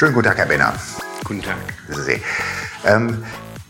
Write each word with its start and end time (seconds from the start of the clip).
Schönen 0.00 0.14
guten 0.14 0.28
Tag, 0.28 0.38
Herr 0.38 0.46
Benner. 0.46 0.72
Guten 1.24 1.42
Tag. 1.42 1.58
Ähm, 2.86 3.22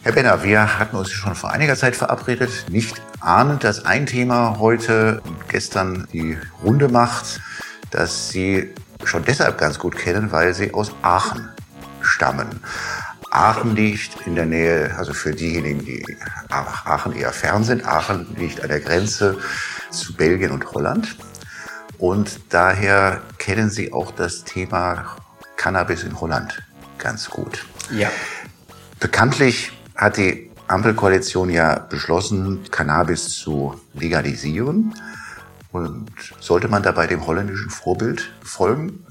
Herr 0.04 0.12
Benner, 0.12 0.44
wir 0.44 0.78
hatten 0.78 0.94
uns 0.94 1.10
schon 1.10 1.34
vor 1.34 1.50
einiger 1.50 1.74
Zeit 1.74 1.96
verabredet, 1.96 2.66
nicht 2.70 3.02
ahnend, 3.18 3.64
dass 3.64 3.84
ein 3.84 4.06
Thema 4.06 4.60
heute 4.60 5.22
und 5.26 5.48
gestern 5.48 6.06
die 6.12 6.38
Runde 6.62 6.88
macht, 6.88 7.40
das 7.90 8.28
Sie 8.28 8.72
schon 9.02 9.24
deshalb 9.24 9.58
ganz 9.58 9.80
gut 9.80 9.96
kennen, 9.96 10.30
weil 10.30 10.54
Sie 10.54 10.72
aus 10.72 10.92
Aachen 11.02 11.48
stammen. 12.00 12.62
Aachen 13.32 13.74
liegt 13.74 14.24
in 14.24 14.36
der 14.36 14.46
Nähe, 14.46 14.94
also 14.96 15.12
für 15.12 15.32
diejenigen, 15.32 15.84
die 15.84 16.16
Aachen 16.48 17.12
eher 17.12 17.32
fern 17.32 17.64
sind, 17.64 17.84
Aachen 17.84 18.36
liegt 18.36 18.62
an 18.62 18.68
der 18.68 18.78
Grenze 18.78 19.36
zu 19.90 20.14
Belgien 20.14 20.52
und 20.52 20.70
Holland. 20.74 21.16
Und 21.98 22.38
daher 22.50 23.20
kennen 23.38 23.68
Sie 23.68 23.92
auch 23.92 24.12
das 24.12 24.44
Thema 24.44 25.16
Cannabis 25.60 26.04
in 26.04 26.18
Holland 26.18 26.62
ganz 26.96 27.28
gut. 27.28 27.66
Ja. 27.94 28.10
Bekanntlich 28.98 29.72
hat 29.94 30.16
die 30.16 30.50
Ampelkoalition 30.68 31.50
ja 31.50 31.78
beschlossen, 31.80 32.60
Cannabis 32.70 33.28
zu 33.28 33.78
legalisieren. 33.92 34.94
Und 35.70 36.08
sollte 36.40 36.68
man 36.68 36.82
dabei 36.82 37.06
dem 37.06 37.26
holländischen 37.26 37.68
Vorbild 37.68 38.32
folgen? 38.42 39.04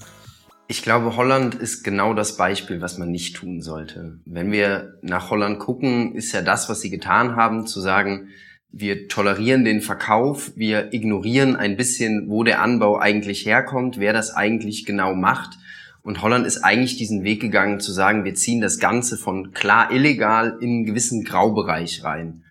Ich 0.68 0.82
glaube, 0.82 1.16
Holland 1.16 1.54
ist 1.54 1.84
genau 1.84 2.16
das 2.16 2.36
Beispiel, 2.36 2.82
was 2.82 2.98
man 2.98 3.12
nicht 3.12 3.36
tun 3.36 3.62
sollte. 3.62 4.18
Wenn 4.26 4.52
wir 4.52 4.98
nach 5.04 5.30
Holland 5.30 5.60
gucken, 5.60 6.16
ist 6.16 6.32
ja 6.32 6.42
das, 6.42 6.68
was 6.68 6.82
sie 6.82 6.90
getan 6.90 7.36
haben, 7.36 7.68
zu 7.68 7.80
sagen, 7.80 8.30
wir 8.72 9.08
tolerieren 9.08 9.66
den 9.66 9.82
Verkauf, 9.82 10.52
wir 10.56 10.94
ignorieren 10.94 11.56
ein 11.56 11.78
bisschen, 11.78 12.28
wo 12.28 12.44
der 12.44 12.64
Anbau 12.64 12.98
eigentlich 12.98 13.46
herkommt, 13.46 14.00
wer 14.00 14.14
das 14.14 14.36
eigentlich 14.36 14.86
genau 14.86 15.14
macht. 15.14 15.60
Und 16.02 16.22
Holland 16.22 16.46
ist 16.48 16.64
eigentlich 16.64 16.98
diesen 16.98 17.24
Weg 17.24 17.42
gegangen, 17.42 17.80
zu 17.80 17.92
sagen, 17.92 18.24
wir 18.24 18.34
ziehen 18.34 18.62
das 18.62 18.80
Ganze 18.80 19.18
von 19.18 19.52
klar 19.52 19.92
illegal 19.92 20.58
in 20.62 20.70
einen 20.70 20.86
gewissen 20.86 21.24
Graubereich 21.24 22.04
rein. 22.04 22.44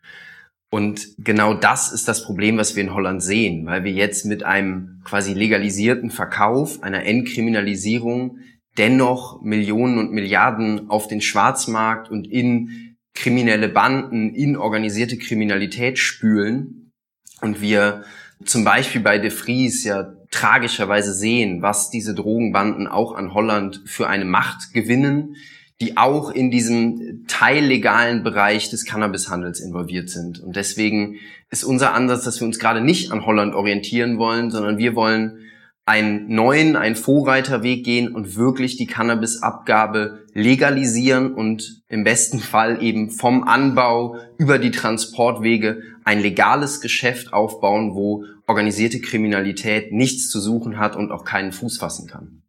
Und 0.70 1.14
genau 1.18 1.54
das 1.54 1.92
ist 1.92 2.08
das 2.08 2.24
Problem, 2.24 2.58
was 2.58 2.76
wir 2.76 2.82
in 2.82 2.92
Holland 2.92 3.22
sehen, 3.22 3.64
weil 3.64 3.84
wir 3.84 3.92
jetzt 3.92 4.26
mit 4.26 4.42
einem 4.42 5.00
quasi 5.04 5.32
legalisierten 5.32 6.10
Verkauf, 6.10 6.82
einer 6.82 7.04
Entkriminalisierung 7.04 8.38
dennoch 8.76 9.40
Millionen 9.42 9.98
und 9.98 10.12
Milliarden 10.12 10.90
auf 10.90 11.08
den 11.08 11.20
Schwarzmarkt 11.20 12.10
und 12.10 12.26
in 12.26 12.96
kriminelle 13.14 13.68
Banden, 13.68 14.34
in 14.34 14.56
organisierte 14.56 15.16
Kriminalität 15.16 15.98
spülen. 15.98 16.92
Und 17.40 17.60
wir 17.60 18.04
zum 18.44 18.62
Beispiel 18.64 19.00
bei 19.00 19.18
De 19.18 19.30
Vries 19.30 19.84
ja 19.84 20.12
tragischerweise 20.30 21.12
sehen, 21.14 21.62
was 21.62 21.90
diese 21.90 22.14
Drogenbanden 22.14 22.86
auch 22.86 23.14
an 23.14 23.34
Holland 23.34 23.82
für 23.86 24.08
eine 24.08 24.24
Macht 24.24 24.72
gewinnen, 24.72 25.36
die 25.80 25.96
auch 25.96 26.30
in 26.30 26.50
diesem 26.50 27.24
teillegalen 27.28 28.24
Bereich 28.24 28.68
des 28.70 28.84
Cannabishandels 28.84 29.60
involviert 29.60 30.10
sind. 30.10 30.40
Und 30.40 30.56
deswegen 30.56 31.16
ist 31.50 31.64
unser 31.64 31.94
Ansatz, 31.94 32.24
dass 32.24 32.40
wir 32.40 32.46
uns 32.46 32.58
gerade 32.58 32.80
nicht 32.80 33.12
an 33.12 33.24
Holland 33.24 33.54
orientieren 33.54 34.18
wollen, 34.18 34.50
sondern 34.50 34.78
wir 34.78 34.96
wollen 34.96 35.38
einen 35.86 36.28
neuen, 36.28 36.76
einen 36.76 36.96
Vorreiterweg 36.96 37.82
gehen 37.82 38.14
und 38.14 38.36
wirklich 38.36 38.76
die 38.76 38.86
Cannabisabgabe 38.86 40.26
legalisieren 40.34 41.32
und 41.32 41.82
im 41.88 42.04
besten 42.04 42.40
Fall 42.40 42.82
eben 42.82 43.10
vom 43.10 43.44
Anbau 43.44 44.16
über 44.36 44.58
die 44.58 44.70
Transportwege 44.70 45.80
ein 46.04 46.20
legales 46.20 46.82
Geschäft 46.82 47.32
aufbauen, 47.32 47.94
wo 47.94 48.24
organisierte 48.48 49.00
Kriminalität 49.00 49.92
nichts 49.92 50.28
zu 50.28 50.40
suchen 50.40 50.78
hat 50.78 50.96
und 50.96 51.12
auch 51.12 51.24
keinen 51.24 51.52
Fuß 51.52 51.78
fassen 51.78 52.08
kann. 52.08 52.42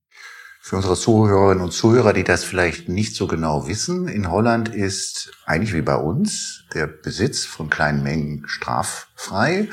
Für 0.61 0.77
unsere 0.77 0.95
Zuhörerinnen 0.95 1.63
und 1.63 1.71
Zuhörer, 1.71 2.13
die 2.13 2.23
das 2.23 2.43
vielleicht 2.43 2.89
nicht 2.89 3.15
so 3.15 3.27
genau 3.27 3.67
wissen, 3.67 4.07
in 4.07 4.29
Holland 4.29 4.69
ist 4.69 5.31
eigentlich 5.45 5.73
wie 5.73 5.81
bei 5.81 5.95
uns 5.95 6.65
der 6.73 6.87
Besitz 6.87 7.45
von 7.45 7.69
kleinen 7.69 8.03
Mengen 8.03 8.43
straffrei 8.47 9.67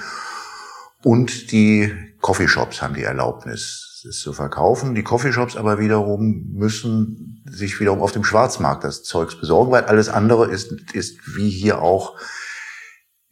und 1.02 1.52
die 1.52 1.92
Coffeeshops 2.20 2.82
haben 2.82 2.94
die 2.94 3.02
Erlaubnis, 3.02 4.04
es 4.08 4.20
zu 4.20 4.32
verkaufen. 4.32 4.94
Die 4.94 5.04
Coffeeshops 5.04 5.56
aber 5.56 5.78
wiederum 5.78 6.50
müssen 6.52 7.44
sich 7.48 7.78
wiederum 7.78 8.00
auf 8.00 8.12
dem 8.12 8.24
Schwarzmarkt 8.24 8.82
das 8.82 9.02
Zeugs 9.04 9.38
besorgen, 9.38 9.70
weil 9.70 9.84
alles 9.84 10.08
andere 10.08 10.50
ist, 10.50 10.72
ist 10.92 11.36
wie 11.36 11.50
hier 11.50 11.82
auch 11.82 12.18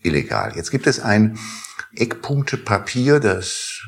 illegal. 0.03 0.53
Jetzt 0.55 0.71
gibt 0.71 0.87
es 0.87 1.01
ein 1.01 1.39
Eckpunktepapier, 1.97 3.21
das 3.21 3.83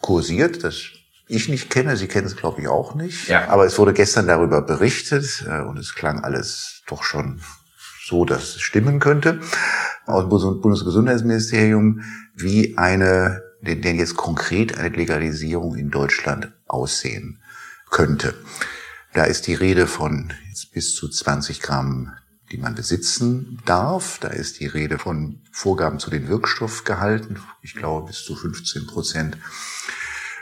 kursiert, 0.00 0.64
das 0.64 0.90
ich 1.28 1.48
nicht 1.48 1.70
kenne. 1.70 1.96
Sie 1.96 2.08
kennen 2.08 2.26
es, 2.26 2.36
glaube 2.36 2.60
ich, 2.60 2.68
auch 2.68 2.94
nicht. 2.94 3.28
Ja. 3.28 3.48
Aber 3.48 3.64
es 3.64 3.78
wurde 3.78 3.92
gestern 3.92 4.26
darüber 4.26 4.62
berichtet 4.62 5.44
äh, 5.48 5.60
und 5.62 5.78
es 5.78 5.94
klang 5.94 6.22
alles 6.22 6.82
doch 6.86 7.02
schon 7.02 7.40
so, 8.04 8.24
dass 8.24 8.56
es 8.56 8.60
stimmen 8.60 9.00
könnte. 9.00 9.40
Aus 10.06 10.28
dem 10.28 10.60
Bundesgesundheitsministerium, 10.60 12.02
wie 12.34 12.76
eine, 12.76 13.42
denn 13.62 13.98
jetzt 13.98 14.16
konkret 14.16 14.76
eine 14.76 14.88
Legalisierung 14.88 15.76
in 15.76 15.90
Deutschland 15.90 16.52
aussehen 16.66 17.40
könnte. 17.90 18.34
Da 19.14 19.24
ist 19.24 19.46
die 19.46 19.54
Rede 19.54 19.86
von 19.86 20.32
bis 20.72 20.94
zu 20.94 21.08
20 21.08 21.60
Gramm, 21.60 22.12
die 22.52 22.58
man 22.58 22.74
besitzen 22.74 23.58
darf. 23.64 24.18
Da 24.20 24.28
ist 24.28 24.60
die 24.60 24.66
Rede 24.66 24.98
von 24.98 25.40
Vorgaben 25.50 25.98
zu 25.98 26.10
den 26.10 26.28
Wirkstoffgehalten. 26.28 27.40
Ich 27.62 27.74
glaube, 27.74 28.06
bis 28.08 28.24
zu 28.24 28.36
15 28.36 28.86
Prozent 28.86 29.38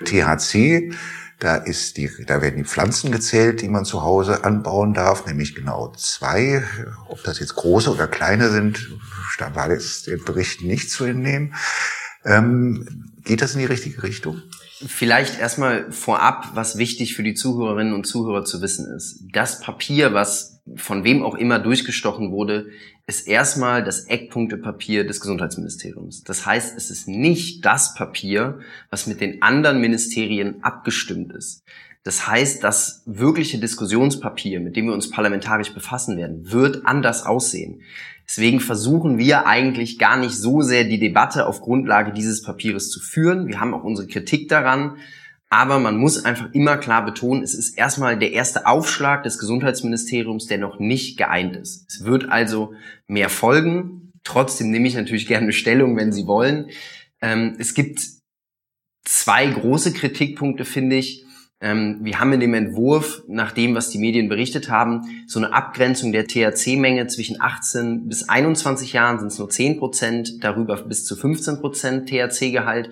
THC, 0.05 0.93
da 1.39 1.57
ist 1.57 1.97
die, 1.97 2.11
da 2.27 2.43
werden 2.43 2.57
die 2.57 2.65
Pflanzen 2.65 3.13
gezählt, 3.13 3.63
die 3.63 3.69
man 3.69 3.85
zu 3.85 4.03
Hause 4.03 4.45
anbauen 4.45 4.93
darf, 4.93 5.25
nämlich 5.27 5.55
genau 5.55 5.93
zwei. 5.97 6.63
Ob 7.09 7.23
das 7.25 7.39
jetzt 7.39 7.55
große 7.55 7.91
oder 7.91 8.09
kleine 8.09 8.51
sind, 8.51 8.91
da 9.39 9.55
war 9.55 9.71
jetzt 9.71 10.07
den 10.07 10.23
Berichten 10.25 10.67
nicht 10.67 10.91
zu 10.91 11.05
entnehmen. 11.05 11.55
Ähm, 12.25 13.13
geht 13.25 13.41
das 13.41 13.55
in 13.55 13.61
die 13.61 13.67
richtige 13.67 14.03
Richtung? 14.03 14.43
Vielleicht 14.87 15.39
erstmal 15.39 15.91
vorab, 15.93 16.51
was 16.55 16.77
wichtig 16.77 17.15
für 17.15 17.23
die 17.23 17.35
Zuhörerinnen 17.35 17.95
und 17.95 18.07
Zuhörer 18.07 18.45
zu 18.45 18.61
wissen 18.61 18.87
ist. 18.95 19.21
Das 19.33 19.61
Papier, 19.61 20.13
was 20.13 20.50
von 20.77 21.05
wem 21.05 21.23
auch 21.23 21.35
immer 21.35 21.59
durchgestochen 21.59 22.31
wurde, 22.31 22.69
ist 23.07 23.27
erstmal 23.27 23.83
das 23.83 24.05
Eckpunktepapier 24.05 25.07
des 25.07 25.21
Gesundheitsministeriums. 25.21 26.23
Das 26.23 26.47
heißt, 26.47 26.77
es 26.77 26.91
ist 26.91 27.09
nicht 27.09 27.65
das 27.65 27.95
Papier, 27.95 28.61
was 28.91 29.07
mit 29.07 29.21
den 29.21 29.43
anderen 29.43 29.81
Ministerien 29.81 30.63
abgestimmt 30.63 31.33
ist. 31.33 31.65
Das 32.03 32.27
heißt, 32.27 32.65
das 32.65 33.03
wirkliche 33.05 33.59
Diskussionspapier, 33.59 34.61
mit 34.61 34.75
dem 34.75 34.87
wir 34.87 34.95
uns 34.95 35.11
parlamentarisch 35.11 35.75
befassen 35.75 36.17
werden, 36.17 36.51
wird 36.51 36.87
anders 36.87 37.27
aussehen. 37.27 37.83
Deswegen 38.27 38.61
versuchen 38.61 39.19
wir 39.19 39.47
eigentlich 39.47 39.99
gar 39.99 40.17
nicht 40.17 40.35
so 40.35 40.63
sehr 40.63 40.85
die 40.85 41.01
Debatte 41.01 41.47
auf 41.47 41.61
Grundlage 41.61 42.13
dieses 42.13 42.43
Papiers 42.43 42.89
zu 42.89 43.01
führen. 43.01 43.49
Wir 43.49 43.61
haben 43.61 43.75
auch 43.75 43.85
unsere 43.85 44.07
Kritik 44.07 44.49
daran. 44.49 44.97
Aber 45.53 45.81
man 45.81 45.97
muss 45.97 46.25
einfach 46.25 46.49
immer 46.53 46.77
klar 46.77 47.05
betonen, 47.05 47.43
es 47.43 47.55
ist 47.55 47.77
erstmal 47.77 48.17
der 48.17 48.33
erste 48.33 48.67
Aufschlag 48.67 49.25
des 49.25 49.39
Gesundheitsministeriums, 49.39 50.47
der 50.47 50.59
noch 50.59 50.79
nicht 50.79 51.19
geeint 51.19 51.57
ist. 51.57 51.87
Es 51.89 52.05
wird 52.05 52.31
also 52.31 52.75
mehr 53.09 53.29
folgen. 53.29 54.13
Trotzdem 54.23 54.71
nehme 54.71 54.87
ich 54.87 54.95
natürlich 54.95 55.27
gerne 55.27 55.53
Stellung, 55.53 55.97
wenn 55.97 56.13
Sie 56.13 56.29
wollen. 56.29 56.71
Ähm, 57.21 57.57
es 57.59 57.75
gibt 57.75 58.01
zwei 59.05 59.49
große 59.49 59.93
Kritikpunkte, 59.93 60.65
finde 60.65 60.97
ich. 60.97 61.25
Ähm, 61.61 61.99
wir 62.03 62.21
haben 62.21 62.33
in 62.33 62.41
dem 62.41 62.55
Entwurf, 62.55 63.25
nach 63.27 63.51
dem, 63.51 63.75
was 63.75 63.91
die 63.91 63.99
Medien 63.99 64.29
berichtet 64.29 64.71
haben, 64.71 65.25
so 65.27 65.41
eine 65.41 65.53
Abgrenzung 65.53 66.13
der 66.13 66.29
THC-Menge 66.29 67.09
zwischen 67.09 67.41
18 67.41 68.09
bis 68.09 68.29
21 68.29 68.93
Jahren 68.93 69.19
sind 69.19 69.29
es 69.29 69.39
nur 69.41 69.51
10 69.51 69.79
Prozent, 69.79 70.45
darüber 70.45 70.77
bis 70.77 71.05
zu 71.05 71.17
15 71.17 71.61
Prozent 71.61 72.09
THC-Gehalt. 72.09 72.91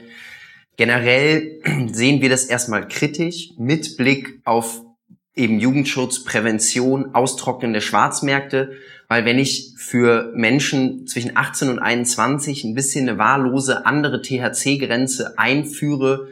Generell 0.79 1.61
sehen 1.93 2.23
wir 2.23 2.31
das 2.31 2.47
erstmal 2.47 2.89
kritisch 2.89 3.51
mit 3.59 3.99
Blick 3.99 4.41
auf 4.45 4.81
eben 5.35 5.61
Jugendschutz, 5.61 6.25
Prävention, 6.25 7.15
Austrocknen 7.15 7.73
der 7.73 7.81
Schwarzmärkte, 7.81 8.73
weil 9.09 9.25
wenn 9.25 9.39
ich 9.39 9.75
für 9.77 10.33
Menschen 10.35 11.07
zwischen 11.07 11.37
18 11.37 11.69
und 11.69 11.79
21 11.79 12.65
ein 12.65 12.75
bisschen 12.75 13.09
eine 13.09 13.19
wahllose 13.19 13.87
andere 13.87 14.23
THC-Grenze 14.23 15.39
einführe, 15.39 16.29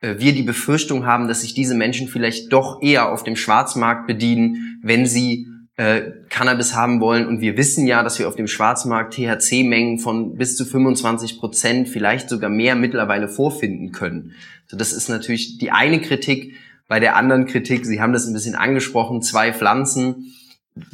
äh, 0.00 0.16
wir 0.18 0.32
die 0.32 0.42
Befürchtung 0.42 1.04
haben, 1.06 1.28
dass 1.28 1.42
sich 1.42 1.54
diese 1.54 1.74
Menschen 1.74 2.08
vielleicht 2.08 2.52
doch 2.52 2.82
eher 2.82 3.12
auf 3.12 3.24
dem 3.24 3.36
Schwarzmarkt 3.36 4.06
bedienen, 4.06 4.80
wenn 4.82 5.06
sie 5.06 5.46
äh, 5.78 6.10
Cannabis 6.28 6.74
haben 6.74 7.00
wollen. 7.00 7.26
Und 7.26 7.40
wir 7.40 7.56
wissen 7.56 7.86
ja, 7.86 8.02
dass 8.02 8.18
wir 8.18 8.26
auf 8.26 8.34
dem 8.34 8.48
Schwarzmarkt 8.48 9.14
THC-Mengen 9.14 10.00
von 10.00 10.34
bis 10.34 10.56
zu 10.56 10.64
25 10.64 11.38
Prozent, 11.38 11.88
vielleicht 11.88 12.28
sogar 12.28 12.50
mehr 12.50 12.74
mittlerweile 12.74 13.28
vorfinden 13.28 13.92
können. 13.92 14.34
So, 14.66 14.76
das 14.76 14.92
ist 14.92 15.08
natürlich 15.08 15.58
die 15.58 15.70
eine 15.70 16.00
Kritik. 16.00 16.54
Bei 16.88 16.98
der 16.98 17.14
anderen 17.14 17.46
Kritik, 17.46 17.86
Sie 17.86 18.00
haben 18.00 18.12
das 18.12 18.26
ein 18.26 18.32
bisschen 18.32 18.56
angesprochen, 18.56 19.22
zwei 19.22 19.52
Pflanzen. 19.52 20.34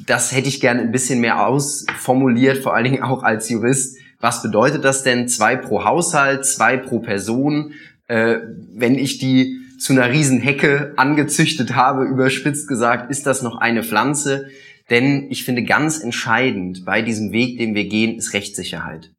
Das 0.06 0.32
hätte 0.32 0.48
ich 0.48 0.60
gerne 0.60 0.82
ein 0.82 0.92
bisschen 0.92 1.20
mehr 1.20 1.46
ausformuliert, 1.46 2.58
vor 2.58 2.74
allen 2.74 2.84
Dingen 2.84 3.02
auch 3.02 3.22
als 3.22 3.48
Jurist. 3.48 3.96
Was 4.20 4.42
bedeutet 4.42 4.84
das 4.84 5.02
denn? 5.02 5.28
Zwei 5.28 5.56
pro 5.56 5.84
Haushalt, 5.84 6.44
zwei 6.44 6.76
pro 6.76 6.98
Person. 6.98 7.72
Äh, 8.06 8.36
wenn 8.74 8.96
ich 8.96 9.18
die 9.18 9.60
zu 9.78 9.94
einer 9.94 10.10
riesen 10.10 10.40
Hecke 10.40 10.92
angezüchtet 10.96 11.74
habe, 11.74 12.04
überspitzt 12.04 12.68
gesagt, 12.68 13.10
ist 13.10 13.26
das 13.26 13.40
noch 13.40 13.56
eine 13.56 13.82
Pflanze. 13.82 14.48
Denn 14.90 15.30
ich 15.30 15.44
finde 15.44 15.64
ganz 15.64 16.02
entscheidend 16.02 16.84
bei 16.84 17.02
diesem 17.02 17.32
Weg, 17.32 17.58
den 17.58 17.74
wir 17.74 17.86
gehen, 17.86 18.16
ist 18.16 18.34
Rechtssicherheit. 18.34 19.10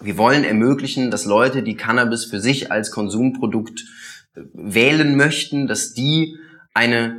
Wir 0.00 0.16
wollen 0.16 0.44
ermöglichen, 0.44 1.10
dass 1.10 1.24
Leute, 1.24 1.62
die 1.62 1.76
Cannabis 1.76 2.24
für 2.24 2.40
sich 2.40 2.70
als 2.70 2.90
Konsumprodukt 2.90 3.84
äh, 4.34 4.42
wählen 4.52 5.16
möchten, 5.16 5.66
dass 5.66 5.94
die 5.94 6.36
eine, 6.74 7.18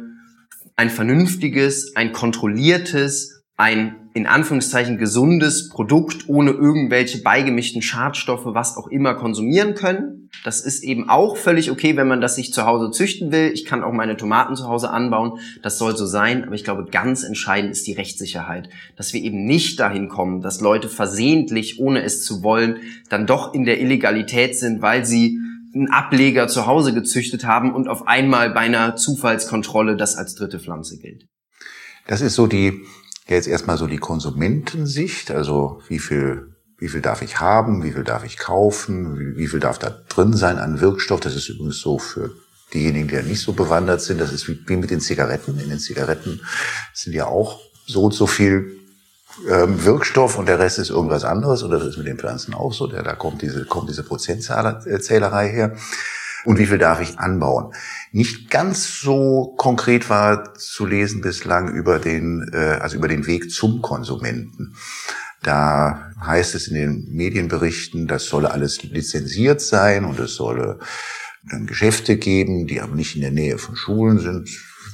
ein 0.75 0.89
vernünftiges, 0.89 1.95
ein 1.95 2.11
kontrolliertes, 2.11 3.43
ein 3.57 4.04
in 4.15 4.27
Anführungszeichen 4.27 4.97
gesundes 4.97 5.67
Produkt 5.67 6.29
ohne 6.29 6.51
irgendwelche 6.51 7.21
beigemischten 7.21 7.81
Schadstoffe, 7.81 8.45
was 8.45 8.77
auch 8.77 8.87
immer 8.87 9.13
konsumieren 9.13 9.75
können. 9.75 10.29
Das 10.45 10.61
ist 10.61 10.85
eben 10.85 11.09
auch 11.09 11.35
völlig 11.35 11.69
okay, 11.69 11.97
wenn 11.97 12.07
man 12.07 12.21
das 12.21 12.35
sich 12.35 12.53
zu 12.53 12.65
Hause 12.65 12.91
züchten 12.91 13.33
will. 13.33 13.51
Ich 13.53 13.65
kann 13.65 13.83
auch 13.83 13.91
meine 13.91 14.15
Tomaten 14.15 14.55
zu 14.55 14.69
Hause 14.69 14.89
anbauen. 14.89 15.39
Das 15.63 15.77
soll 15.77 15.97
so 15.97 16.05
sein. 16.05 16.45
Aber 16.45 16.55
ich 16.55 16.63
glaube, 16.63 16.85
ganz 16.89 17.23
entscheidend 17.23 17.73
ist 17.73 17.87
die 17.87 17.91
Rechtssicherheit, 17.91 18.69
dass 18.95 19.11
wir 19.11 19.21
eben 19.21 19.43
nicht 19.45 19.81
dahin 19.81 20.07
kommen, 20.07 20.39
dass 20.39 20.61
Leute 20.61 20.87
versehentlich, 20.87 21.81
ohne 21.81 22.01
es 22.01 22.23
zu 22.23 22.41
wollen, 22.41 22.77
dann 23.09 23.27
doch 23.27 23.53
in 23.53 23.65
der 23.65 23.81
Illegalität 23.81 24.57
sind, 24.57 24.81
weil 24.81 25.05
sie 25.05 25.39
einen 25.73 25.91
Ableger 25.91 26.47
zu 26.47 26.67
Hause 26.67 26.93
gezüchtet 26.93 27.43
haben 27.43 27.75
und 27.75 27.89
auf 27.89 28.07
einmal 28.07 28.51
bei 28.51 28.61
einer 28.61 28.95
Zufallskontrolle 28.95 29.97
das 29.97 30.15
als 30.15 30.35
dritte 30.35 30.61
Pflanze 30.61 30.99
gilt. 30.99 31.25
Das 32.07 32.21
ist 32.21 32.35
so 32.35 32.47
die 32.47 32.81
jetzt 33.33 33.47
erstmal 33.47 33.77
so 33.77 33.87
die 33.87 33.97
Konsumentensicht, 33.97 35.31
also 35.31 35.81
wie 35.87 35.99
viel, 35.99 36.55
wie 36.77 36.89
viel 36.89 37.01
darf 37.01 37.21
ich 37.21 37.39
haben, 37.39 37.83
wie 37.83 37.91
viel 37.91 38.03
darf 38.03 38.23
ich 38.23 38.37
kaufen, 38.37 39.19
wie, 39.19 39.37
wie 39.37 39.47
viel 39.47 39.59
darf 39.59 39.79
da 39.79 39.89
drin 40.09 40.33
sein 40.33 40.59
an 40.59 40.81
Wirkstoff. 40.81 41.19
Das 41.19 41.35
ist 41.35 41.49
übrigens 41.49 41.79
so 41.79 41.97
für 41.97 42.31
diejenigen, 42.73 43.07
die 43.07 43.15
ja 43.15 43.21
nicht 43.21 43.41
so 43.41 43.53
bewandert 43.53 44.01
sind. 44.01 44.21
Das 44.21 44.31
ist 44.31 44.47
wie, 44.47 44.59
wie 44.67 44.75
mit 44.75 44.91
den 44.91 45.01
Zigaretten. 45.01 45.59
In 45.59 45.69
den 45.69 45.79
Zigaretten 45.79 46.41
sind 46.93 47.13
ja 47.13 47.25
auch 47.25 47.59
so 47.87 48.03
und 48.03 48.13
so 48.13 48.27
viel 48.27 48.79
ähm, 49.49 49.83
Wirkstoff 49.83 50.37
und 50.37 50.47
der 50.47 50.59
Rest 50.59 50.79
ist 50.79 50.89
irgendwas 50.89 51.23
anderes. 51.23 51.63
Oder 51.63 51.79
das 51.79 51.89
ist 51.89 51.97
mit 51.97 52.07
den 52.07 52.19
Pflanzen 52.19 52.53
auch 52.53 52.73
so. 52.73 52.87
Da, 52.87 53.01
da 53.01 53.15
kommt 53.15 53.41
diese, 53.41 53.65
kommt 53.65 53.89
diese 53.89 54.03
Prozentzählerei 54.03 55.49
her 55.49 55.75
und 56.45 56.59
wie 56.59 56.67
viel 56.67 56.77
darf 56.77 57.01
ich 57.01 57.19
anbauen. 57.19 57.73
Nicht 58.11 58.49
ganz 58.49 58.99
so 58.99 59.53
konkret 59.57 60.09
war 60.09 60.53
zu 60.53 60.85
lesen 60.85 61.21
bislang 61.21 61.73
über 61.73 61.99
den, 61.99 62.49
äh, 62.53 62.77
also 62.79 62.97
über 62.97 63.07
den 63.07 63.27
Weg 63.27 63.51
zum 63.51 63.81
Konsumenten. 63.81 64.75
Da 65.41 66.11
heißt 66.25 66.55
es 66.55 66.67
in 66.67 66.75
den 66.75 67.07
Medienberichten, 67.11 68.07
das 68.07 68.25
solle 68.25 68.51
alles 68.51 68.81
lizenziert 68.83 69.61
sein 69.61 70.05
und 70.05 70.19
es 70.19 70.35
solle 70.35 70.79
dann 71.49 71.67
Geschäfte 71.67 72.17
geben, 72.17 72.65
die 72.65 72.81
aber 72.81 72.95
nicht 72.95 73.15
in 73.15 73.21
der 73.21 73.31
Nähe 73.31 73.57
von 73.57 73.75
Schulen 73.75 74.19
sind. 74.19 74.49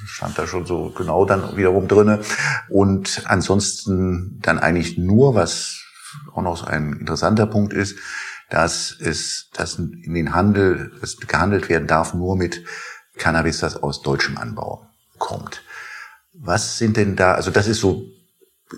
Stand 0.05 0.37
da 0.37 0.47
schon 0.47 0.65
so 0.65 0.89
genau 0.89 1.25
dann 1.25 1.55
wiederum 1.55 1.87
drinne. 1.87 2.19
Und 2.67 3.23
ansonsten 3.25 4.39
dann 4.41 4.59
eigentlich 4.59 4.97
nur, 4.97 5.35
was 5.35 5.83
auch 6.33 6.41
noch 6.41 6.63
ein 6.63 6.97
interessanter 6.99 7.45
Punkt 7.45 7.71
ist, 7.71 7.97
dass 8.51 8.95
es, 8.99 9.49
dass 9.53 9.79
in 9.79 10.13
den 10.13 10.35
Handel, 10.35 10.91
es 11.01 11.17
gehandelt 11.17 11.69
werden 11.69 11.87
darf 11.87 12.13
nur 12.13 12.35
mit 12.35 12.63
Cannabis, 13.17 13.59
das 13.59 13.81
aus 13.81 14.01
deutschem 14.01 14.37
Anbau 14.37 14.85
kommt. 15.17 15.63
Was 16.33 16.77
sind 16.77 16.97
denn 16.97 17.15
da, 17.15 17.33
also 17.33 17.49
das 17.49 17.67
ist 17.67 17.79
so 17.79 18.03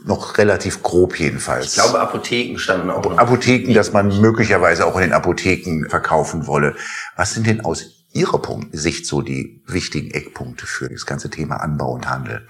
noch 0.05 0.37
relativ 0.37 0.81
grob 0.81 1.19
jedenfalls. 1.19 1.67
Ich 1.67 1.73
glaube, 1.73 1.99
Apotheken 1.99 2.57
standen 2.57 2.89
auch. 2.89 3.03
Noch 3.03 3.17
Apotheken, 3.17 3.73
dass 3.73 3.93
man 3.93 4.21
möglicherweise 4.21 4.87
auch 4.87 4.95
in 4.95 5.01
den 5.01 5.13
Apotheken 5.13 5.87
verkaufen 5.87 6.47
wolle. 6.47 6.75
Was 7.15 7.33
sind 7.33 7.45
denn 7.45 7.63
aus 7.63 8.07
Ihrer 8.11 8.41
Sicht 8.71 9.05
so 9.05 9.21
die 9.21 9.63
wichtigen 9.67 10.11
Eckpunkte 10.11 10.65
für 10.65 10.89
das 10.89 11.05
ganze 11.05 11.29
Thema 11.29 11.57
Anbau 11.57 11.93
und 11.93 12.09
Handel? 12.09 12.47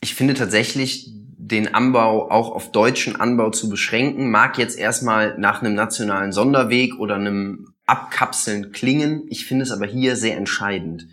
Ich 0.00 0.14
finde 0.14 0.34
tatsächlich, 0.34 1.10
den 1.46 1.74
Anbau 1.74 2.28
auch 2.28 2.50
auf 2.50 2.72
deutschen 2.72 3.14
Anbau 3.14 3.50
zu 3.50 3.68
beschränken, 3.68 4.30
mag 4.30 4.58
jetzt 4.58 4.76
erstmal 4.76 5.38
nach 5.38 5.62
einem 5.62 5.74
nationalen 5.74 6.32
Sonderweg 6.32 6.98
oder 6.98 7.14
einem 7.14 7.68
Abkapseln 7.86 8.72
klingen. 8.72 9.26
Ich 9.28 9.46
finde 9.46 9.62
es 9.62 9.70
aber 9.70 9.86
hier 9.86 10.16
sehr 10.16 10.36
entscheidend. 10.36 11.06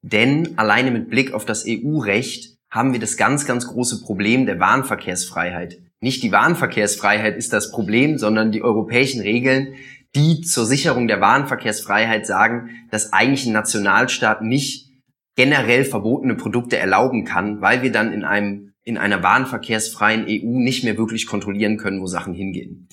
Denn 0.00 0.56
alleine 0.56 0.90
mit 0.90 1.10
Blick 1.10 1.34
auf 1.34 1.44
das 1.44 1.66
EU-Recht 1.68 2.56
haben 2.70 2.94
wir 2.94 3.00
das 3.00 3.18
ganz, 3.18 3.44
ganz 3.44 3.66
große 3.66 4.00
Problem 4.00 4.46
der 4.46 4.58
Warenverkehrsfreiheit. 4.58 5.78
Nicht 6.00 6.22
die 6.22 6.32
Warenverkehrsfreiheit 6.32 7.36
ist 7.36 7.52
das 7.52 7.70
Problem, 7.70 8.16
sondern 8.16 8.52
die 8.52 8.62
europäischen 8.62 9.20
Regeln, 9.20 9.74
die 10.14 10.40
zur 10.40 10.64
Sicherung 10.64 11.08
der 11.08 11.20
Warenverkehrsfreiheit 11.20 12.26
sagen, 12.26 12.70
dass 12.90 13.12
eigentlich 13.12 13.44
ein 13.46 13.52
Nationalstaat 13.52 14.40
nicht 14.40 14.88
generell 15.36 15.84
verbotene 15.84 16.36
Produkte 16.36 16.78
erlauben 16.78 17.24
kann, 17.24 17.60
weil 17.60 17.82
wir 17.82 17.92
dann 17.92 18.12
in 18.12 18.24
einem 18.24 18.73
in 18.84 18.98
einer 18.98 19.22
warenverkehrsfreien 19.22 20.26
EU 20.28 20.58
nicht 20.58 20.84
mehr 20.84 20.98
wirklich 20.98 21.26
kontrollieren 21.26 21.78
können, 21.78 22.00
wo 22.00 22.06
Sachen 22.06 22.34
hingehen. 22.34 22.88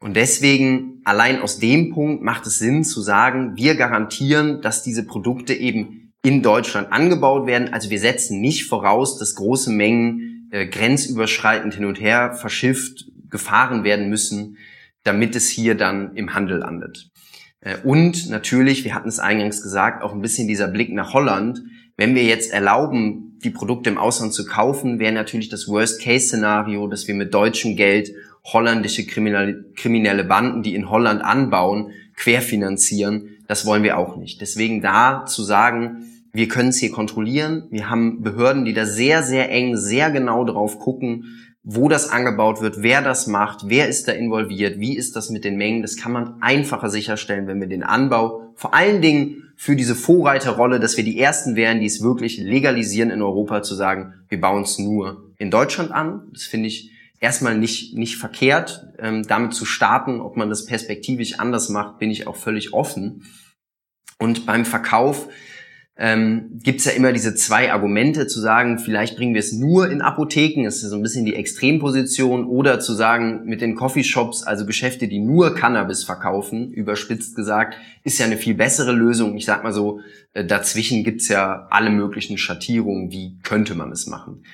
Und 0.00 0.16
deswegen, 0.16 1.00
allein 1.04 1.40
aus 1.40 1.58
dem 1.58 1.90
Punkt 1.90 2.22
macht 2.22 2.46
es 2.46 2.58
Sinn 2.58 2.84
zu 2.84 3.00
sagen, 3.02 3.56
wir 3.56 3.74
garantieren, 3.74 4.62
dass 4.62 4.82
diese 4.82 5.04
Produkte 5.04 5.54
eben 5.54 6.12
in 6.22 6.42
Deutschland 6.42 6.92
angebaut 6.92 7.46
werden. 7.46 7.72
Also 7.72 7.90
wir 7.90 7.98
setzen 7.98 8.40
nicht 8.40 8.66
voraus, 8.66 9.18
dass 9.18 9.34
große 9.34 9.70
Mengen 9.70 10.48
äh, 10.50 10.66
grenzüberschreitend 10.66 11.74
hin 11.74 11.84
und 11.84 12.00
her 12.00 12.32
verschifft, 12.32 13.06
gefahren 13.28 13.84
werden 13.84 14.08
müssen, 14.08 14.56
damit 15.02 15.36
es 15.36 15.48
hier 15.48 15.74
dann 15.74 16.16
im 16.16 16.34
Handel 16.34 16.58
landet. 16.58 17.10
Äh, 17.60 17.76
und 17.82 18.30
natürlich, 18.30 18.84
wir 18.84 18.94
hatten 18.94 19.08
es 19.08 19.18
eingangs 19.18 19.62
gesagt, 19.62 20.02
auch 20.02 20.12
ein 20.12 20.22
bisschen 20.22 20.48
dieser 20.48 20.68
Blick 20.68 20.92
nach 20.92 21.12
Holland. 21.12 21.62
Wenn 21.98 22.14
wir 22.14 22.22
jetzt 22.22 22.52
erlauben, 22.52 23.36
die 23.42 23.50
Produkte 23.50 23.90
im 23.90 23.98
Ausland 23.98 24.32
zu 24.32 24.46
kaufen, 24.46 25.00
wäre 25.00 25.12
natürlich 25.12 25.48
das 25.48 25.66
Worst-Case-Szenario, 25.66 26.86
dass 26.86 27.08
wir 27.08 27.14
mit 27.16 27.34
deutschem 27.34 27.74
Geld 27.74 28.12
holländische 28.44 29.04
kriminelle 29.04 30.24
Banden, 30.24 30.62
die 30.62 30.76
in 30.76 30.90
Holland 30.90 31.22
anbauen, 31.22 31.90
querfinanzieren. 32.14 33.30
Das 33.48 33.66
wollen 33.66 33.82
wir 33.82 33.98
auch 33.98 34.16
nicht. 34.16 34.40
Deswegen 34.40 34.80
da 34.80 35.26
zu 35.26 35.42
sagen, 35.42 36.04
wir 36.32 36.46
können 36.46 36.68
es 36.68 36.78
hier 36.78 36.92
kontrollieren. 36.92 37.64
Wir 37.70 37.90
haben 37.90 38.22
Behörden, 38.22 38.64
die 38.64 38.74
da 38.74 38.86
sehr, 38.86 39.24
sehr 39.24 39.50
eng, 39.50 39.76
sehr 39.76 40.12
genau 40.12 40.44
drauf 40.44 40.78
gucken, 40.78 41.24
wo 41.64 41.88
das 41.88 42.10
angebaut 42.10 42.60
wird, 42.60 42.80
wer 42.80 43.02
das 43.02 43.26
macht, 43.26 43.68
wer 43.68 43.88
ist 43.88 44.06
da 44.06 44.12
involviert, 44.12 44.78
wie 44.78 44.96
ist 44.96 45.16
das 45.16 45.30
mit 45.30 45.42
den 45.42 45.56
Mengen. 45.56 45.82
Das 45.82 45.96
kann 45.96 46.12
man 46.12 46.40
einfacher 46.40 46.90
sicherstellen, 46.90 47.48
wenn 47.48 47.60
wir 47.60 47.66
den 47.66 47.82
Anbau 47.82 48.52
vor 48.54 48.72
allen 48.72 49.02
Dingen 49.02 49.42
für 49.60 49.74
diese 49.74 49.96
Vorreiterrolle, 49.96 50.78
dass 50.78 50.96
wir 50.96 51.02
die 51.02 51.18
Ersten 51.18 51.56
wären, 51.56 51.80
die 51.80 51.86
es 51.86 52.00
wirklich 52.00 52.38
legalisieren 52.38 53.10
in 53.10 53.20
Europa, 53.22 53.60
zu 53.62 53.74
sagen, 53.74 54.14
wir 54.28 54.40
bauen 54.40 54.62
es 54.62 54.78
nur 54.78 55.32
in 55.36 55.50
Deutschland 55.50 55.90
an. 55.90 56.28
Das 56.32 56.44
finde 56.44 56.68
ich 56.68 56.92
erstmal 57.18 57.58
nicht, 57.58 57.96
nicht 57.96 58.18
verkehrt. 58.18 58.86
Ähm, 59.00 59.26
damit 59.26 59.54
zu 59.54 59.64
starten, 59.64 60.20
ob 60.20 60.36
man 60.36 60.48
das 60.48 60.64
perspektivisch 60.64 61.40
anders 61.40 61.70
macht, 61.70 61.98
bin 61.98 62.08
ich 62.08 62.28
auch 62.28 62.36
völlig 62.36 62.72
offen. 62.72 63.24
Und 64.20 64.46
beim 64.46 64.64
Verkauf 64.64 65.28
ähm, 66.00 66.60
gibt 66.62 66.78
es 66.78 66.84
ja 66.84 66.92
immer 66.92 67.12
diese 67.12 67.34
zwei 67.34 67.72
Argumente 67.72 68.28
zu 68.28 68.40
sagen, 68.40 68.78
vielleicht 68.78 69.16
bringen 69.16 69.34
wir 69.34 69.40
es 69.40 69.52
nur 69.52 69.90
in 69.90 70.00
Apotheken, 70.00 70.64
ist 70.64 70.80
so 70.80 70.94
ein 70.94 71.02
bisschen 71.02 71.24
die 71.24 71.34
Extremposition, 71.34 72.46
oder 72.46 72.78
zu 72.78 72.94
sagen, 72.94 73.42
mit 73.46 73.60
den 73.60 73.74
Coffeeshops, 73.74 74.44
also 74.44 74.64
Geschäfte, 74.64 75.08
die 75.08 75.18
nur 75.18 75.56
Cannabis 75.56 76.04
verkaufen, 76.04 76.70
überspitzt 76.70 77.34
gesagt, 77.34 77.76
ist 78.04 78.20
ja 78.20 78.26
eine 78.26 78.36
viel 78.36 78.54
bessere 78.54 78.92
Lösung. 78.92 79.36
Ich 79.36 79.44
sag 79.44 79.64
mal 79.64 79.72
so, 79.72 80.00
äh, 80.34 80.44
dazwischen 80.44 81.02
gibt's 81.02 81.26
ja 81.26 81.66
alle 81.68 81.90
möglichen 81.90 82.38
Schattierungen, 82.38 83.10
wie 83.10 83.36
könnte 83.42 83.74
man 83.74 83.90
es 83.90 84.06
machen. 84.06 84.44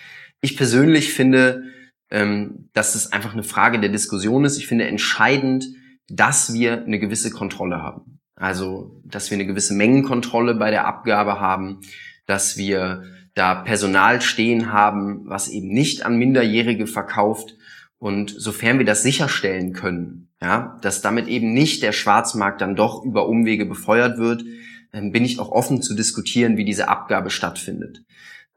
Ich 0.41 0.57
persönlich 0.57 1.13
finde, 1.13 1.65
ähm, 2.11 2.71
dass 2.73 2.95
es 2.95 3.13
einfach 3.13 3.35
eine 3.35 3.43
Frage 3.43 3.81
der 3.81 3.91
Diskussion 3.91 4.47
ist. 4.47 4.57
Ich 4.57 4.67
finde 4.67 4.87
entscheidend, 4.87 5.67
dass 6.09 6.55
wir 6.55 6.85
eine 6.85 6.99
gewisse 6.99 7.31
Kontrolle 7.31 7.83
haben. 7.83 8.21
Also, 8.37 9.01
dass 9.05 9.31
wir 9.31 9.37
eine 9.37 9.47
gewisse 9.47 9.75
Mengenkontrolle 9.75 10.55
bei 10.55 10.71
der 10.71 10.87
Abgabe 10.87 11.41
haben, 11.41 11.81
dass 12.27 12.57
wir 12.57 13.05
da 13.35 13.55
Personal 13.55 14.21
stehen 14.21 14.73
haben, 14.73 15.23
was 15.27 15.49
eben 15.49 15.69
nicht 15.69 16.05
an 16.05 16.17
Minderjährige 16.17 16.87
verkauft. 16.87 17.57
Und 17.99 18.35
sofern 18.37 18.79
wir 18.79 18.87
das 18.87 19.03
sicherstellen 19.03 19.73
können, 19.73 20.29
ja, 20.43 20.79
dass 20.83 21.01
damit 21.01 21.27
eben 21.27 21.53
nicht 21.53 21.83
der 21.83 21.93
Schwarzmarkt 21.93 22.61
dann 22.61 22.77
doch 22.77 23.05
über 23.05 23.29
Umwege 23.29 23.67
befeuert 23.67 24.19
wird, 24.19 24.45
bin 24.93 25.25
ich 25.25 25.41
auch 25.41 25.51
offen 25.51 25.83
zu 25.83 25.95
diskutieren, 25.95 26.57
wie 26.57 26.65
diese 26.65 26.89
Abgabe 26.89 27.31
stattfindet. 27.31 28.05